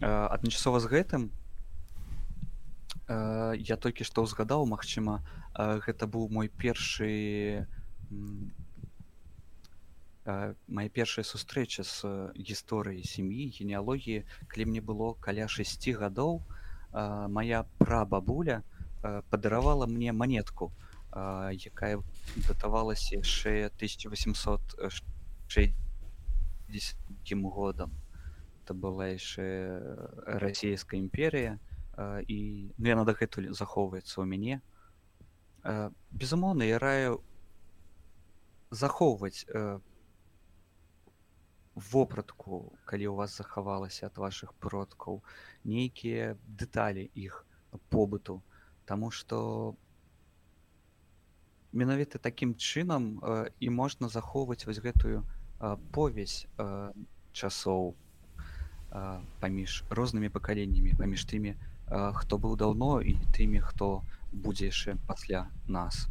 адначасова 0.01 0.81
з 0.81 0.91
гэтым 0.95 1.29
я 3.07 3.77
толькі 3.77 4.07
што 4.09 4.25
ўзгадаў 4.25 4.65
Мачыма 4.65 5.21
гэта 5.55 6.09
быў 6.09 6.29
мой 6.33 6.49
першы 6.49 7.67
моя 10.25 10.89
першая 10.89 11.23
сустрэча 11.23 11.83
з 11.85 12.33
гісторыяй 12.33 13.05
сям'і 13.05 13.53
генеалогіі 13.53 14.25
калі 14.49 14.65
мне 14.65 14.81
было 14.81 15.13
каля 15.21 15.47
6 15.47 15.85
гадоў 16.01 16.41
моя 17.29 17.65
прабабуля 17.77 18.63
падаравала 19.29 19.85
мне 19.85 20.11
монетку 20.11 20.71
якая 21.13 22.01
датавалася 22.47 23.21
яшчэ 23.21 23.69
1860 23.77 24.97
годам 27.45 27.93
это 28.65 28.73
была 28.73 29.13
яшчэ 29.13 29.45
расійская 30.25 30.99
імперія 30.99 31.59
і 32.25 32.73
ну, 32.77 32.87
яна 32.89 33.05
дагэтуль 33.05 33.53
захоўваецца 33.53 34.17
ў 34.17 34.25
мяне 34.25 34.65
безумоўна 36.09 36.65
я 36.65 36.81
раю 36.81 37.21
захоўваць 38.73 39.45
вопратку 41.75 42.71
калі 42.85 43.07
у 43.07 43.15
вас 43.15 43.37
захавалася 43.37 44.07
ад 44.07 44.17
вашых 44.17 44.53
продкаў 44.63 45.21
нейкія 45.63 46.35
дэталі 46.47 47.09
іх 47.13 47.45
побыту 47.91 48.41
Таму 48.85 49.09
што 49.09 49.75
менавіта 51.73 52.19
такім 52.19 52.55
чынам 52.55 53.19
э, 53.19 53.51
і 53.59 53.69
можна 53.69 54.09
захоўваць 54.09 54.65
вось 54.65 54.79
гэтую 54.79 55.23
э, 55.25 55.77
повязь 55.91 56.47
э, 56.57 56.91
часоў 57.33 57.91
э, 57.91 59.19
паміж 59.41 59.83
рознымі 59.89 60.29
пакаленнямі 60.29 60.95
паміж 60.95 61.25
тымі 61.27 61.51
э, 61.51 61.57
хто 62.15 62.37
быў 62.37 62.55
даўно 62.55 63.01
і 63.01 63.17
тымі 63.35 63.59
хто 63.59 64.05
будзе 64.31 64.71
яшчэ 64.71 64.95
пасля 65.09 65.49
нас 65.67 66.07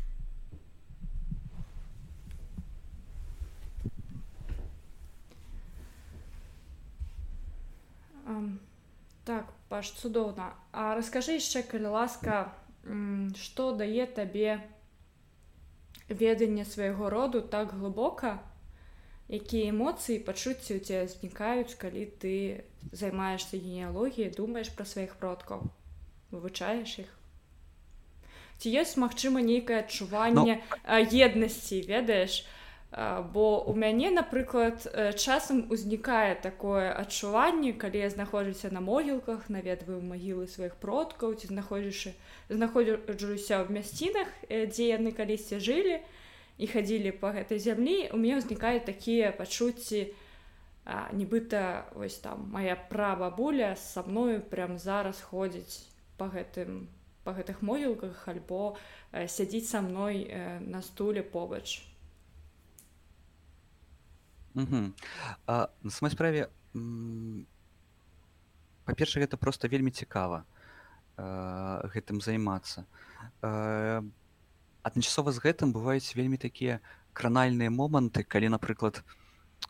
так 9.24 9.50
паш 9.68 9.90
цудоўна. 9.98 10.52
А 10.72 10.94
раскажы 10.94 11.38
яшчэ 11.40 11.64
калі 11.68 11.94
ласка 11.96 12.52
што 13.40 13.72
дае 13.72 14.06
табе 14.06 14.60
веданне 16.08 16.64
свайго 16.64 17.10
роду 17.10 17.40
так 17.40 17.72
глыбока? 17.72 18.40
Якія 19.24 19.72
эмоцыі 19.72 20.20
пачуцці 20.20 20.76
ў 20.76 20.80
цябе 20.84 21.08
знікаюць 21.08 21.80
калі 21.80 22.04
ты 22.20 22.64
займаешься 22.92 23.56
генеалогіяй 23.56 24.28
думаеш 24.36 24.68
пра 24.76 24.84
сваіх 24.84 25.16
продкаў 25.16 25.64
вывучаеш 26.28 27.08
іх? 27.08 27.10
Ці 28.60 28.68
ёсць 28.84 29.00
магчыма 29.00 29.40
нейкае 29.40 29.80
адчуванне 29.80 30.60
no. 30.60 31.00
еднасці 31.08 31.80
ведаеш 31.88 32.44
бо 33.32 33.64
у 33.64 33.74
мяне 33.74 34.10
напрыклад 34.10 34.86
часам 35.18 35.66
узнікае 35.70 36.38
такое 36.38 36.92
адчуванне 36.94 37.72
калі 37.72 37.98
я 37.98 38.10
знаходжуся 38.10 38.70
на 38.70 38.80
могілках 38.80 39.50
наведваю 39.50 39.98
магілы 39.98 40.46
сваіх 40.46 40.76
продкаў 40.78 41.34
ці 41.34 41.50
знаходзішы 41.50 42.14
знаходжуся 42.48 43.66
ў 43.66 43.74
мясцінах 43.74 44.30
дзе 44.46 44.94
яны 44.94 45.10
калісьці 45.10 45.58
жылі 45.58 45.98
і 46.58 46.66
хадзілі 46.70 47.18
по 47.18 47.34
гэтай 47.34 47.58
зямлі 47.58 48.14
у 48.14 48.20
мяне 48.20 48.38
ўзнікаюць 48.38 48.86
такія 48.86 49.34
пачуцці 49.34 50.14
нібыта 51.18 51.90
вось 51.98 52.22
там 52.22 52.46
моя 52.54 52.78
прабабуля 52.78 53.74
са 53.74 54.06
мною 54.06 54.38
прям 54.38 54.78
зараз 54.78 55.18
ходзіць 55.18 55.90
по 56.14 56.30
гэтым 56.30 56.86
по 57.26 57.34
гэтых 57.34 57.58
могілках 57.58 58.22
альбо 58.30 58.78
сядзіць 59.10 59.66
са 59.66 59.82
мной 59.82 60.30
на 60.62 60.78
стуле 60.78 61.26
побач 61.26 61.82
на 64.54 65.90
самой 65.90 66.10
справе 66.10 66.48
па-перша 68.84 69.20
гэта 69.20 69.36
просто 69.36 69.68
вельмі 69.68 69.90
цікава 69.90 70.44
гэтым 71.94 72.20
займацца. 72.20 72.86
Адначасова 74.82 75.32
з 75.32 75.38
гэтым 75.42 75.72
бываюць 75.74 76.14
вельмі 76.14 76.38
такія 76.38 76.80
кранальныя 77.14 77.70
моманты 77.70 78.22
калі 78.22 78.54
напрыклад 78.54 79.02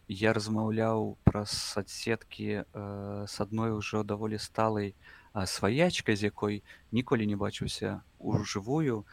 я 0.08 0.32
размаўляў 0.32 1.16
праз 1.24 1.52
соцсеткі 1.52 2.64
с 3.28 3.40
адной 3.40 3.76
ужо 3.76 4.02
даволі 4.02 4.40
сталай 4.40 4.94
сваячкай 5.32 6.16
з 6.16 6.28
якой 6.32 6.64
ніколі 6.92 7.28
не 7.28 7.36
бачыўся 7.36 8.02
у 8.18 8.36
жывую 8.42 9.04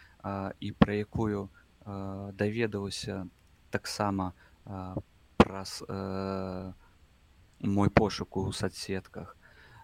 і 0.60 0.72
пра 0.80 0.94
якую 0.96 1.50
даведаўся 1.86 3.28
таксама 3.70 4.34
по 4.64 5.11
праз 5.52 5.84
э, 5.88 6.72
мой 7.60 7.90
пошук 7.90 8.38
у 8.38 8.52
соцсетках. 8.54 9.36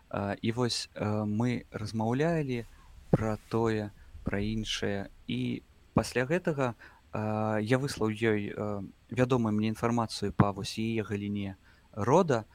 Э, 0.10 0.36
і 0.42 0.52
вось 0.52 0.90
э, 0.96 1.26
мы 1.26 1.66
размаўлялі 1.72 2.64
пра 3.12 3.38
тое 3.50 3.92
пра 4.24 4.40
іншае. 4.40 5.12
І 5.28 5.64
пасля 5.94 6.24
гэтага 6.24 6.72
э, 6.72 7.60
я 7.60 7.78
выслаў 7.84 8.16
ёй 8.16 8.48
э, 8.56 8.84
вядомую 9.12 9.52
мне 9.52 9.68
інфармацыю 9.68 10.32
па 10.32 10.56
вось 10.56 10.80
яе 10.80 11.04
галіне 11.04 11.60
рода. 11.92 12.48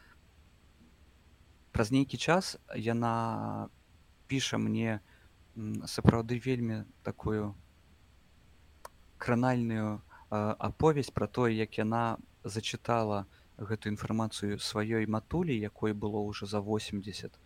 Праз 1.77 1.93
нейкі 1.93 2.17
час 2.17 2.57
яна 2.73 3.69
піша 4.25 4.57
мне 4.57 5.05
сапраўды 5.85 6.41
вельмі 6.41 6.89
такую 7.05 7.53
кранальную 9.21 10.01
аповесць 10.33 11.13
пра 11.13 11.29
тое 11.29 11.53
як 11.53 11.77
яна 11.77 12.17
зачытала 12.45 13.27
гэту 13.59 13.89
інфармацыю 13.89 14.59
сваёй 14.59 15.07
матулі 15.07 15.55
якой 15.55 15.93
было 15.93 16.23
ўжо 16.25 16.47
за 16.47 16.61
80 16.61 17.39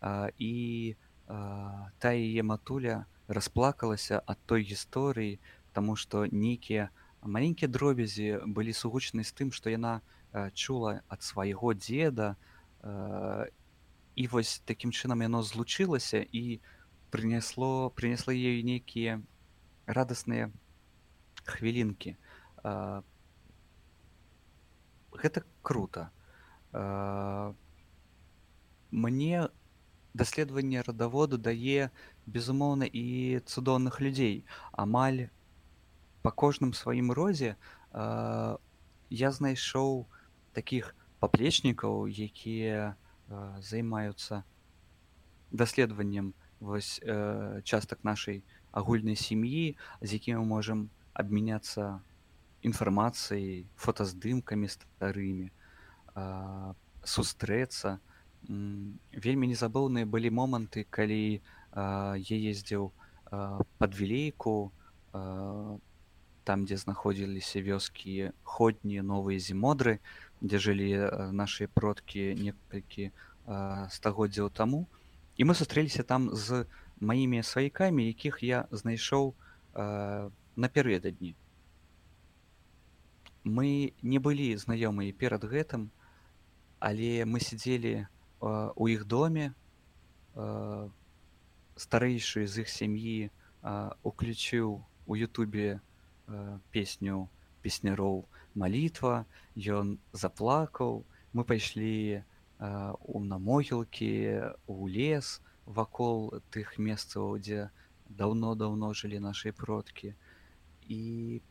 а, 0.00 0.28
і 0.38 0.96
а, 1.26 1.90
та 1.98 2.12
яе 2.12 2.42
матуля 2.42 3.06
расплакалася 3.28 4.22
ад 4.26 4.38
той 4.46 4.62
гісторыі 4.62 5.38
таму 5.72 5.96
што 5.96 6.26
нейкія 6.26 6.90
маленькія 7.22 7.68
дробязі 7.68 8.38
былі 8.46 8.72
сугучны 8.72 9.24
з 9.24 9.32
тым 9.32 9.50
што 9.50 9.70
яна 9.70 10.00
а, 10.32 10.50
чула 10.50 11.02
ад 11.08 11.22
свайго 11.22 11.74
дзеда 11.74 12.36
і 14.14 14.24
вось 14.30 14.62
такім 14.62 14.92
чынам 14.94 15.22
яно 15.26 15.42
злучылася 15.42 16.22
і 16.22 16.60
прынесло 17.10 17.90
прынесла 17.98 18.30
ёй 18.30 18.62
нейкія 18.62 19.18
радасныя 19.86 20.52
хвілінкі 21.42 22.14
по 22.62 23.15
гэта 25.22 25.44
круто. 25.62 26.10
Мне 28.90 29.48
даследаванне 30.16 30.80
радаводу 30.80 31.38
дае 31.38 31.90
безумоўна 32.26 32.88
і 32.88 33.40
цудоўных 33.44 34.00
людзей 34.00 34.44
амаль 34.72 35.28
па 36.24 36.32
кожным 36.32 36.72
сваім 36.72 37.12
розе 37.18 37.56
я 37.92 39.30
знайшоў 39.38 40.06
таких 40.56 40.94
паплечнікаў 41.20 42.08
якія 42.08 42.96
займаюцца 43.60 44.42
даследаваннем 45.52 46.32
вось 46.60 46.96
частак 47.64 48.04
нашай 48.08 48.42
агульнай 48.72 49.20
сям'і 49.20 49.76
з 50.00 50.08
якімі 50.20 50.40
мы 50.40 50.48
можам 50.56 50.88
абмяняцца 51.12 52.00
інфармацыяй 52.66 53.66
фотаздымкамі 53.78 54.68
старымі 54.72 55.48
сустрэцца 57.06 57.98
вельмі 58.46 59.50
незабыўныя 59.52 60.06
былі 60.06 60.30
моманты 60.30 60.86
калі 60.90 61.42
я 61.76 62.36
ездзіў 62.52 62.90
под 63.30 63.90
вілейку 64.00 64.56
там 66.46 66.64
дзе 66.66 66.76
знаходзіліся 66.78 67.62
вёскі 67.66 68.30
ходні 68.42 69.02
новыя 69.02 69.38
зімодры 69.42 69.98
дзе 70.40 70.58
жылі 70.62 70.90
нашыя 71.34 71.70
продкі 71.72 72.34
некалькі 72.38 73.10
стагоддзяў 73.90 74.50
таму. 74.50 74.86
І 75.36 75.44
мы 75.44 75.54
сустрэліся 75.54 76.02
там 76.02 76.30
з 76.34 76.64
маімі 77.00 77.42
сваякамі 77.42 78.06
якіх 78.06 78.42
я 78.42 78.64
знайшоў 78.70 79.34
э, 79.74 80.30
напярэдадні 80.56 81.36
мы 83.46 83.94
не 84.02 84.18
былі 84.18 84.50
знаёмыя 84.58 85.14
перад 85.14 85.46
гэтым 85.46 85.90
але 86.82 87.24
мы 87.24 87.40
сидзелі 87.40 87.94
э, 87.94 88.06
у 88.74 88.84
іх 88.90 89.06
доме 89.06 89.54
э, 90.34 90.88
старэйшы 91.78 92.46
з 92.50 92.66
іх 92.66 92.68
сям'і 92.68 93.30
э, 93.30 93.30
уключыў 94.02 94.82
у 94.82 95.12
Ютубе 95.14 95.78
э, 95.78 96.58
песню 96.74 97.30
песняроў 97.62 98.26
малітва 98.54 99.24
ён 99.54 99.96
заплакаў 100.12 101.06
мы 101.32 101.46
пайшлі 101.46 102.18
э, 102.18 102.22
у 102.98 103.22
на 103.22 103.38
могілкі 103.38 104.50
у 104.66 104.90
лес 104.90 105.40
вакол 105.66 106.42
тых 106.50 106.78
месцаў 106.82 107.38
дзе 107.38 107.70
даўно-даўно 108.10 108.90
жылі 108.90 109.22
нашыя 109.22 109.54
продкі 109.54 110.14
і 110.90 111.42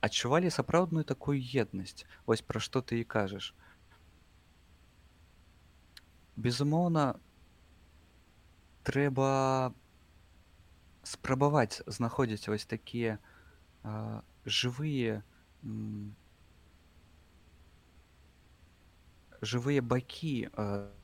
адчувалі 0.00 0.50
сапраўдную 0.50 1.04
такую 1.04 1.38
еднасць. 1.40 2.04
Вось 2.26 2.42
пра 2.42 2.60
што 2.60 2.82
ты 2.82 3.00
і 3.00 3.04
кажаш. 3.04 3.54
Безумоўна 6.36 7.16
трэба 8.84 9.72
спрабаваць 11.02 11.82
знаходзіць 11.86 12.48
вось 12.48 12.66
такія 12.66 13.18
жывыя 14.44 15.22
жывыя 19.42 19.82
бакі 19.82 20.48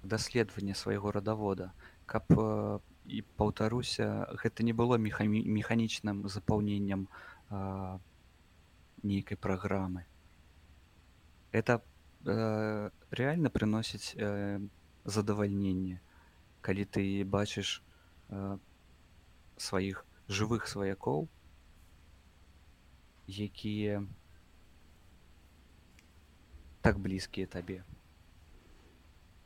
даследавання 0.02 0.74
свайго 0.74 1.12
радавода. 1.12 1.72
Каб 2.06 2.28
і 3.06 3.22
паўтаруся 3.36 4.30
гэта 4.42 4.62
не 4.62 4.72
было 4.72 4.98
механічным 4.98 6.28
запаўненнем 6.28 7.08
нейкай 9.02 9.36
праграмы 9.36 10.04
это 11.52 11.82
э, 12.24 12.90
реально 13.10 13.50
прыносіць 13.50 14.14
э, 14.16 14.60
задавальненне 15.04 16.00
калі 16.60 16.84
ты 16.84 17.24
бачыш 17.24 17.82
э, 18.30 18.58
сваіх 19.56 20.04
жывых 20.28 20.66
сваякоў 20.66 21.28
якія 23.28 24.02
так 26.82 26.98
блізкія 26.98 27.46
табе. 27.46 27.84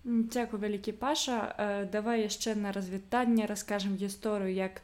Дякую 0.04 0.62
вялікі 0.62 0.92
паша. 0.92 1.52
Давай 1.92 2.24
яшчэ 2.24 2.54
на 2.54 2.72
развітанне 2.72 3.46
раскажам 3.46 3.96
гісторыю 4.00 4.54
як 4.54 4.80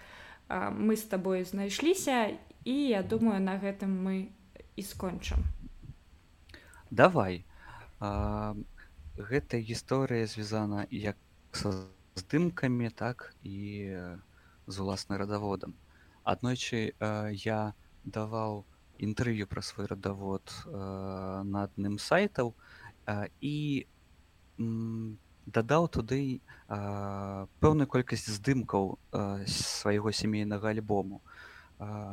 мы 0.50 0.96
з 0.96 1.02
табою 1.08 1.44
знайшліся 1.44 2.36
і 2.64 2.74
я 2.74 3.02
думаю 3.02 3.40
на 3.40 3.56
гэтым 3.56 3.94
мы 4.02 4.28
і 4.76 4.82
скончым. 4.82 5.44
Давай. 6.90 7.44
А, 8.00 8.54
гэта 9.16 9.60
гісторыя 9.60 10.26
звязана 10.26 10.86
як 10.90 11.16
са 11.52 11.86
здымкамі 12.16 12.90
так 12.90 13.34
і 13.42 13.92
з 14.66 14.76
уласнай 14.78 15.18
радаводам. 15.18 15.74
Аднойчы 16.24 16.94
я 17.44 17.74
даваў 18.04 18.64
інтэрв'ю 18.98 19.46
пра 19.50 19.62
свой 19.62 19.86
радавод 19.90 20.52
на 20.66 21.66
адным 21.66 21.98
сайтаў 21.98 22.54
і 23.40 23.56
дадаў 25.46 25.88
туды 25.90 26.40
пэўную 26.68 27.88
колькасць 27.90 28.30
здымкаў 28.30 28.98
свайго 29.50 30.12
сямейнага 30.12 30.70
альбому 30.70 31.20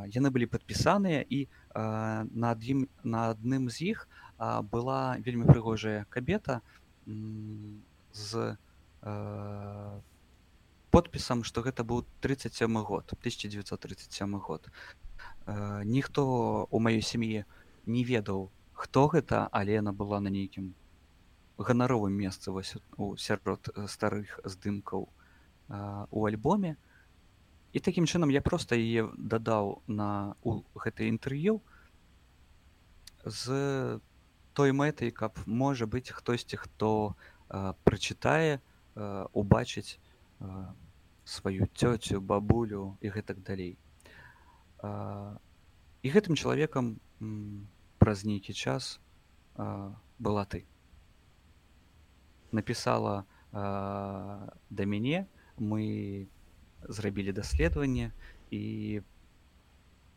яны 0.10 0.30
былі 0.34 0.48
падпісаныя 0.50 1.26
і 1.30 1.46
на 1.76 2.52
адім 2.56 2.88
на 3.04 3.30
адным 3.34 3.70
з 3.70 3.94
іх 3.94 4.08
была 4.72 5.18
вельмі 5.26 5.46
прыгожая 5.50 6.06
кабета 6.10 6.62
з 8.14 8.56
подпісам 10.92 11.44
што 11.44 11.62
гэта 11.62 11.84
быў 11.86 12.06
37 12.22 12.82
год 12.84 13.14
1937 13.14 14.40
год. 14.40 14.70
Ніхто 15.86 16.68
у 16.70 16.80
маёй 16.80 17.02
сям'і 17.02 17.46
не 17.86 18.04
ведаў 18.04 18.50
хто 18.74 19.08
гэта 19.08 19.48
але 19.52 19.78
яна 19.80 19.94
была 19.94 20.20
на 20.20 20.30
нейкім 20.34 20.74
ганаровым 21.58 22.14
месцы 22.14 22.52
вось 22.52 22.76
у 22.98 23.16
сярод 23.18 23.70
старых 23.88 24.40
здымкаў 24.44 25.10
у 26.12 26.26
альбоме 26.26 26.78
і 27.74 27.80
такім 27.80 28.06
чынам 28.06 28.32
я 28.34 28.42
проста 28.42 28.76
яе 28.76 29.10
дадаў 29.18 29.82
на 29.88 30.36
у 30.42 30.62
гэтае 30.74 31.10
інтэрв'ю 31.14 31.60
з 33.26 33.46
той 34.54 34.72
мэтай 34.74 35.12
каб 35.12 35.38
можа 35.46 35.86
быць 35.86 36.10
хтосьці 36.10 36.58
хто 36.58 37.16
прачытае 37.86 38.62
убачыць 39.34 40.00
сваю 41.26 41.70
цёцю 41.76 42.22
бабулю 42.22 42.98
і 43.02 43.14
гэтак 43.14 43.44
далей 43.46 43.78
і 44.82 46.08
гэтым 46.16 46.36
чалавекам 46.40 46.98
праз 48.00 48.24
нейкі 48.24 48.54
час 48.56 48.98
была 50.18 50.46
ты. 50.46 50.66
Напісала 52.52 53.28
да 53.52 54.86
мяне 54.86 55.28
мы 55.58 56.28
зрабілі 56.88 57.32
даследаванне 57.32 58.12
і 58.52 59.02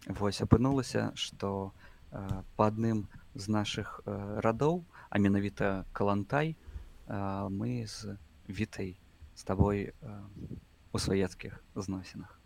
вось 0.07 0.43
апынулася 0.43 1.13
што 1.15 1.73
па 2.11 2.69
адным 2.69 3.07
з 3.35 3.49
нашых 3.49 4.01
радоў 4.07 4.85
а 5.11 5.19
менавіта 5.19 5.85
калантай 5.93 6.57
мы 7.09 7.87
з 7.87 8.17
вітай 8.49 8.97
з 9.35 9.43
табой 9.45 9.93
у 10.93 10.99
сваяцкіх 10.99 11.65
зносінах. 11.75 12.39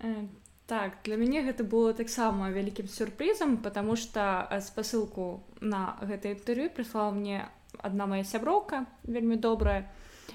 Э, 0.00 0.26
так 0.66 0.96
для 1.04 1.16
мяне 1.16 1.42
гэта 1.44 1.64
было 1.64 1.92
таксама 1.92 2.50
вялікім 2.50 2.88
сюрпрызам 2.88 3.58
потому 3.58 3.96
что 3.96 4.48
спасылку 4.60 5.44
на 5.60 5.98
гэта 6.00 6.32
інтэрв'ю 6.32 6.70
прыслала 6.72 7.12
мне 7.12 7.50
адна 7.76 8.06
моя 8.06 8.24
сяброўка 8.24 8.86
вельмі 9.04 9.36
добрая 9.36 9.90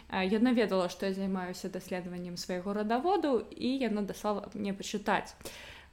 яна 0.10 0.54
ведала 0.54 0.90
што 0.90 1.06
я 1.06 1.14
займаюся 1.14 1.70
даследаваннем 1.70 2.38
свайго 2.38 2.74
радаводу 2.74 3.40
і 3.52 3.70
яна 3.78 4.02
даслала 4.02 4.50
мне 4.54 4.74
пачытаць 4.74 5.36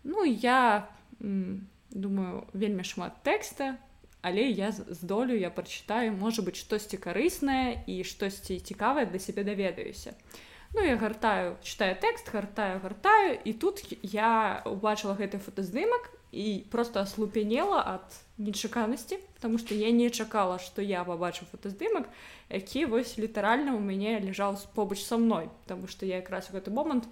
ну 0.04 0.24
я 0.24 0.88
думаю 1.20 2.46
вельмі 2.52 2.84
шмат 2.84 3.22
тэкста 3.22 3.76
але 4.22 4.48
я 4.48 4.72
здолю 4.72 5.34
я 5.34 5.50
прачытаю 5.50 6.12
можа 6.12 6.42
быть 6.42 6.56
штосьці 6.56 6.96
карыснае 6.96 7.82
і 7.86 8.04
штосьці 8.04 8.60
цікавае 8.60 9.06
для 9.06 9.18
сябе 9.18 9.44
даведаюся 9.44 10.14
ну 10.74 10.80
я 10.80 10.96
гартаю 10.96 11.58
читаю 11.62 11.96
тэкст 11.96 12.32
гартаю 12.32 12.80
гартаю 12.80 13.38
і 13.44 13.52
тут 13.52 13.82
я 14.02 14.62
убачыла 14.64 15.14
гэты 15.14 15.38
фотаздымак 15.38 16.21
і 16.32 16.64
просто 16.70 17.00
аслупянела 17.00 17.82
ад 17.86 18.08
нечаканасці 18.38 19.18
потому 19.34 19.58
что 19.58 19.74
я 19.74 19.90
не 19.90 20.10
чакала 20.10 20.58
что 20.58 20.82
я 20.82 21.04
побачу 21.04 21.44
фотаздымак 21.52 22.08
які 22.48 22.86
вось 22.86 23.18
літаральна 23.18 23.76
у 23.76 23.80
мяне 23.80 24.18
ляжаў 24.20 24.56
побач 24.74 25.04
со 25.04 25.18
мной 25.18 25.50
потому 25.64 25.86
что 25.88 26.06
я 26.06 26.16
якраз 26.16 26.48
у 26.50 26.56
гэты 26.56 26.70
момант 26.70 27.04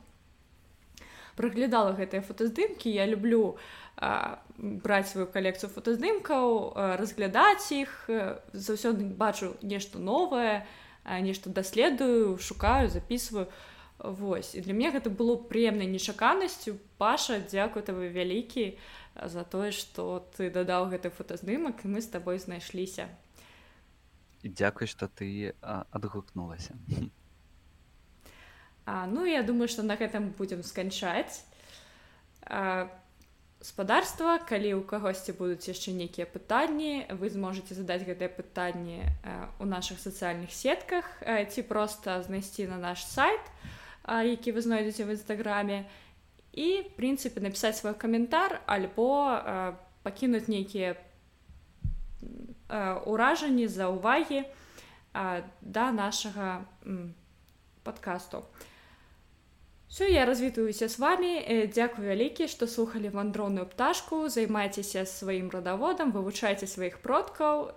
праглядала 1.36 1.92
гэтыя 1.92 2.24
фотаздымкі 2.24 2.88
я 2.88 3.06
люблю 3.06 3.56
а, 3.96 4.40
браць 4.56 5.12
сваю 5.12 5.26
калекцыю 5.26 5.68
фотаздымкаў 5.68 6.72
разглядаць 6.96 7.72
іх 7.76 8.08
заўсёды 8.52 9.04
бачу 9.04 9.52
нешта 9.60 9.98
новае 9.98 10.66
нешта 11.04 11.50
даследую 11.50 12.38
шукаю 12.38 12.88
записываю 12.88 13.48
Вось. 14.02 14.54
І 14.54 14.64
для 14.64 14.72
мяне 14.72 14.96
гэта 14.96 15.12
было 15.12 15.36
прыемнай 15.36 15.84
нечаканасцю. 15.84 16.80
Паша 16.96 17.36
дзякуй 17.44 17.84
тавы 17.84 18.08
вялікі 18.08 18.80
за 19.12 19.44
тое 19.44 19.76
што 19.76 20.24
ты 20.36 20.48
дадаў 20.48 20.88
гэты 20.88 21.12
фотаздымак 21.12 21.84
і 21.84 21.92
мы 21.92 22.00
з 22.00 22.08
табой 22.08 22.40
знайшліся. 22.40 23.12
Дзякуй 24.40 24.88
што 24.88 25.04
ты 25.04 25.52
адгукнулася. 25.60 26.80
А, 28.88 29.04
ну 29.06 29.28
я 29.28 29.42
думаю 29.44 29.68
што 29.68 29.84
на 29.84 30.00
гэтым 30.00 30.32
будзем 30.32 30.64
сканчаць. 30.64 31.44
Спадарства 33.60 34.40
калі 34.40 34.80
ў 34.80 34.88
кагосьці 34.88 35.36
будуць 35.36 35.68
яшчэ 35.68 35.92
нейкія 35.92 36.24
пытанні 36.24 37.04
вы 37.20 37.28
зможаце 37.28 37.76
задаць 37.76 38.08
гэтае 38.08 38.32
пытанне 38.32 39.12
у 39.60 39.68
наших 39.68 40.00
сацыяльных 40.00 40.48
сетках 40.56 41.04
ці 41.20 41.60
проста 41.68 42.24
знайсці 42.24 42.64
на 42.72 42.80
наш 42.80 43.04
сайт 43.04 43.44
які 44.06 44.52
вы 44.52 44.60
знойдзеце 44.60 45.04
в 45.04 45.12
нстаграме 45.14 45.84
і 46.52 46.82
прынцыпе 46.96 47.40
напісаць 47.40 47.78
свой 47.78 47.94
каментар 47.94 48.60
альбо 48.66 49.38
пакінуць 50.02 50.48
нейкія 50.48 50.96
ўражанні 53.06 53.68
за 53.68 53.90
ўвагі 53.90 54.44
да 55.60 55.86
нашага 55.92 56.64
падкасту 57.84 58.44
все 59.90 60.06
я 60.06 60.24
развітаюся 60.24 60.88
с 60.88 60.98
вами. 60.98 61.66
Дзякую 61.66 62.06
вялікі 62.06 62.46
што 62.46 62.66
слухали 62.66 63.10
вандроную 63.10 63.66
пташку 63.66 64.28
займайцеся 64.28 65.02
сваім 65.02 65.50
радаводам 65.50 66.14
вывучайце 66.14 66.70
сваіх 66.70 67.02
продкаў 67.02 67.74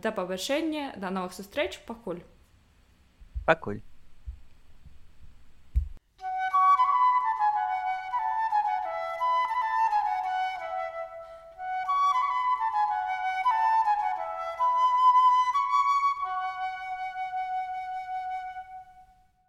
да 0.00 0.10
пабачэння 0.10 0.96
да 0.96 1.12
новых 1.12 1.36
сустрэч 1.36 1.84
пакуль 1.84 2.24
пакуль 3.44 3.84